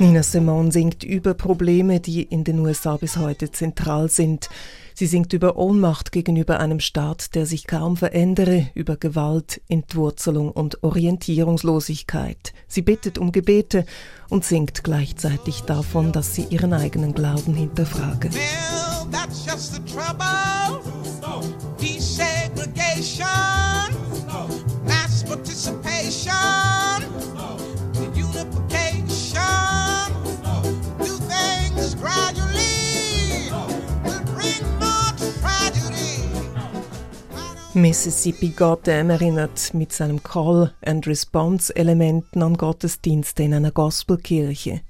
Nina 0.01 0.23
Simone 0.23 0.71
singt 0.71 1.03
über 1.03 1.35
Probleme, 1.35 1.99
die 1.99 2.23
in 2.23 2.43
den 2.43 2.57
USA 2.57 2.97
bis 2.97 3.17
heute 3.17 3.51
zentral 3.51 4.09
sind. 4.09 4.49
Sie 4.95 5.05
singt 5.05 5.31
über 5.31 5.57
Ohnmacht 5.57 6.11
gegenüber 6.11 6.59
einem 6.59 6.79
Staat, 6.79 7.35
der 7.35 7.45
sich 7.45 7.67
kaum 7.67 7.97
verändere, 7.97 8.71
über 8.73 8.97
Gewalt, 8.97 9.61
Entwurzelung 9.67 10.49
und 10.49 10.83
Orientierungslosigkeit. 10.83 12.51
Sie 12.67 12.81
bittet 12.81 13.19
um 13.19 13.31
Gebete 13.31 13.85
und 14.27 14.43
singt 14.43 14.83
gleichzeitig 14.83 15.61
davon, 15.61 16.11
dass 16.11 16.33
sie 16.33 16.47
ihren 16.49 16.73
eigenen 16.73 17.13
Glauben 17.13 17.53
hinterfrage. 17.53 18.31
Well, 18.33 18.41
Mississippi 37.73 38.49
Goddam 38.49 39.09
erinnert 39.09 39.73
mit 39.73 39.93
seinem 39.93 40.21
Call-and-Response-Elementen 40.21 42.43
an 42.43 42.57
Gottesdienste 42.57 43.43
in 43.43 43.53
einer 43.53 43.71
Gospelkirche. 43.71 44.81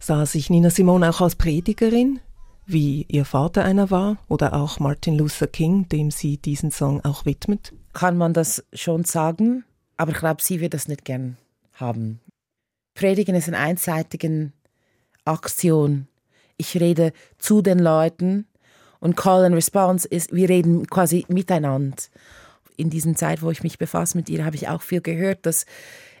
Sah 0.00 0.26
sich 0.26 0.50
Nina 0.50 0.68
Simone 0.68 1.08
auch 1.08 1.22
als 1.22 1.36
Predigerin, 1.36 2.20
wie 2.66 3.06
ihr 3.08 3.24
Vater 3.24 3.64
einer 3.64 3.90
war, 3.90 4.18
oder 4.28 4.52
auch 4.52 4.80
Martin 4.80 5.16
Luther 5.16 5.46
King, 5.46 5.88
dem 5.88 6.10
sie 6.10 6.36
diesen 6.36 6.70
Song 6.70 7.02
auch 7.06 7.24
widmet? 7.24 7.72
Kann 7.94 8.18
man 8.18 8.34
das 8.34 8.62
schon 8.74 9.04
sagen, 9.04 9.64
aber 9.96 10.12
ich 10.12 10.18
glaube, 10.18 10.42
sie 10.42 10.60
wird 10.60 10.74
das 10.74 10.88
nicht 10.88 11.06
gern 11.06 11.38
haben. 11.72 12.20
Predigen 12.92 13.34
ist 13.34 13.48
eine 13.48 13.56
einseitige 13.56 14.52
Aktion. 15.24 16.06
Ich 16.58 16.78
rede 16.78 17.14
zu 17.38 17.62
den 17.62 17.78
Leuten, 17.78 18.46
und 19.04 19.18
Call 19.18 19.44
and 19.44 19.54
Response 19.54 20.08
ist, 20.08 20.34
wir 20.34 20.48
reden 20.48 20.86
quasi 20.86 21.26
miteinander. 21.28 21.94
In 22.78 22.88
dieser 22.88 23.14
Zeit, 23.14 23.42
wo 23.42 23.50
ich 23.50 23.62
mich 23.62 23.76
befasse 23.76 24.16
mit 24.16 24.30
ihr, 24.30 24.46
habe 24.46 24.56
ich 24.56 24.66
auch 24.66 24.80
viel 24.80 25.02
gehört, 25.02 25.44
dass 25.44 25.66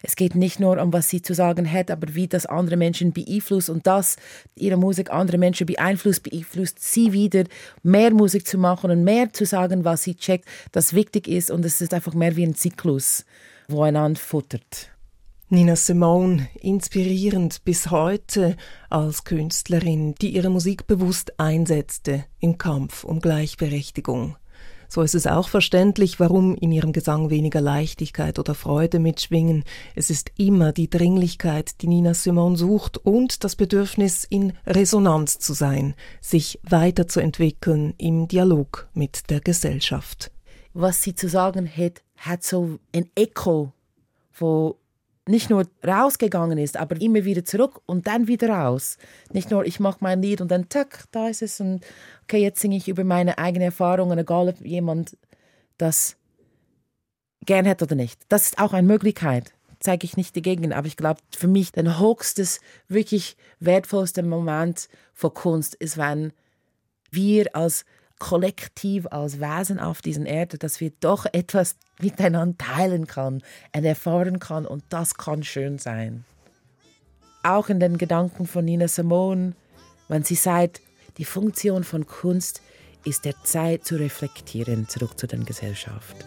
es 0.02 0.16
geht 0.16 0.34
nicht 0.34 0.60
nur 0.60 0.78
um, 0.78 0.92
was 0.92 1.08
sie 1.08 1.22
zu 1.22 1.32
sagen 1.32 1.70
hat, 1.72 1.90
aber 1.90 2.14
wie 2.14 2.28
das 2.28 2.44
andere 2.44 2.76
Menschen 2.76 3.14
beeinflusst 3.14 3.70
und 3.70 3.86
dass 3.86 4.16
ihre 4.54 4.76
Musik 4.76 5.10
andere 5.10 5.38
Menschen 5.38 5.66
beeinflusst, 5.66 6.24
beeinflusst 6.24 6.78
sie 6.78 7.14
wieder, 7.14 7.44
mehr 7.82 8.12
Musik 8.12 8.46
zu 8.46 8.58
machen 8.58 8.90
und 8.90 9.02
mehr 9.02 9.32
zu 9.32 9.46
sagen, 9.46 9.86
was 9.86 10.02
sie 10.02 10.14
checkt, 10.14 10.46
das 10.72 10.92
wichtig 10.92 11.26
ist 11.26 11.50
und 11.50 11.64
es 11.64 11.80
ist 11.80 11.94
einfach 11.94 12.12
mehr 12.12 12.36
wie 12.36 12.44
ein 12.44 12.54
Zyklus, 12.54 13.24
wo 13.66 13.82
einander 13.82 14.20
futtert. 14.20 14.93
Nina 15.50 15.76
Simone, 15.76 16.48
inspirierend 16.60 17.64
bis 17.64 17.90
heute 17.90 18.56
als 18.88 19.24
Künstlerin, 19.24 20.14
die 20.14 20.34
ihre 20.34 20.48
Musik 20.48 20.86
bewusst 20.86 21.38
einsetzte 21.38 22.24
im 22.40 22.56
Kampf 22.56 23.04
um 23.04 23.20
Gleichberechtigung. 23.20 24.36
So 24.88 25.02
ist 25.02 25.14
es 25.14 25.26
auch 25.26 25.48
verständlich, 25.48 26.18
warum 26.18 26.54
in 26.54 26.72
ihrem 26.72 26.92
Gesang 26.92 27.28
weniger 27.28 27.60
Leichtigkeit 27.60 28.38
oder 28.38 28.54
Freude 28.54 28.98
mitschwingen. 28.98 29.64
Es 29.94 30.08
ist 30.08 30.32
immer 30.38 30.72
die 30.72 30.88
Dringlichkeit, 30.88 31.82
die 31.82 31.88
Nina 31.88 32.14
Simone 32.14 32.56
sucht 32.56 32.96
und 32.96 33.44
das 33.44 33.54
Bedürfnis, 33.54 34.24
in 34.24 34.54
Resonanz 34.66 35.38
zu 35.38 35.52
sein, 35.52 35.94
sich 36.22 36.58
weiterzuentwickeln 36.62 37.92
im 37.98 38.28
Dialog 38.28 38.88
mit 38.94 39.28
der 39.30 39.40
Gesellschaft. 39.40 40.30
Was 40.72 41.02
sie 41.02 41.14
zu 41.14 41.28
sagen 41.28 41.68
hat, 41.68 42.02
hat 42.16 42.42
so 42.44 42.78
ein 42.94 43.10
Echo, 43.14 43.72
wo 44.32 44.78
nicht 45.26 45.48
nur 45.48 45.66
rausgegangen 45.86 46.58
ist, 46.58 46.76
aber 46.76 47.00
immer 47.00 47.24
wieder 47.24 47.44
zurück 47.44 47.80
und 47.86 48.06
dann 48.06 48.28
wieder 48.28 48.50
raus. 48.50 48.98
Nicht 49.32 49.50
nur, 49.50 49.64
ich 49.64 49.80
mache 49.80 49.98
mein 50.00 50.20
Lied 50.20 50.40
und 50.40 50.50
dann, 50.50 50.68
tack, 50.68 51.04
da 51.12 51.28
ist 51.28 51.42
es 51.42 51.60
und 51.60 51.84
okay, 52.24 52.42
jetzt 52.42 52.60
singe 52.60 52.76
ich 52.76 52.88
über 52.88 53.04
meine 53.04 53.38
eigenen 53.38 53.66
Erfahrungen, 53.66 54.18
egal 54.18 54.48
ob 54.48 54.60
jemand 54.60 55.16
das 55.78 56.16
gern 57.46 57.66
hat 57.66 57.82
oder 57.82 57.94
nicht. 57.94 58.20
Das 58.28 58.44
ist 58.44 58.58
auch 58.58 58.72
eine 58.72 58.86
Möglichkeit, 58.86 59.52
zeige 59.80 60.04
ich 60.04 60.16
nicht 60.16 60.36
dagegen, 60.36 60.72
aber 60.72 60.86
ich 60.86 60.96
glaube, 60.96 61.20
für 61.34 61.48
mich 61.48 61.72
der 61.72 61.98
höchstes, 61.98 62.60
wirklich 62.88 63.36
wertvollste 63.60 64.22
Moment 64.22 64.88
von 65.14 65.32
Kunst 65.32 65.74
ist, 65.74 65.96
wenn 65.96 66.32
wir 67.10 67.54
als 67.56 67.84
Kollektiv, 68.18 69.06
als 69.10 69.40
Wesen 69.40 69.78
auf 69.78 70.00
dieser 70.00 70.26
Erde, 70.26 70.58
dass 70.58 70.80
wir 70.80 70.92
doch 71.00 71.26
etwas 71.32 71.76
miteinander 72.00 72.56
teilen 72.58 73.06
kann 73.06 73.42
und 73.74 73.84
erfahren 73.84 74.38
kann 74.38 74.66
und 74.66 74.84
das 74.88 75.14
kann 75.14 75.42
schön 75.42 75.78
sein. 75.78 76.24
Auch 77.42 77.68
in 77.68 77.80
den 77.80 77.98
Gedanken 77.98 78.46
von 78.46 78.64
Nina 78.64 78.88
Simone, 78.88 79.54
wenn 80.08 80.22
sie 80.22 80.34
sagt, 80.34 80.80
die 81.18 81.24
Funktion 81.24 81.84
von 81.84 82.06
Kunst 82.06 82.62
ist 83.04 83.24
der 83.24 83.34
Zeit 83.44 83.84
zu 83.84 83.96
reflektieren 83.96 84.88
zurück 84.88 85.18
zu 85.18 85.26
der 85.26 85.40
Gesellschaft. 85.40 86.26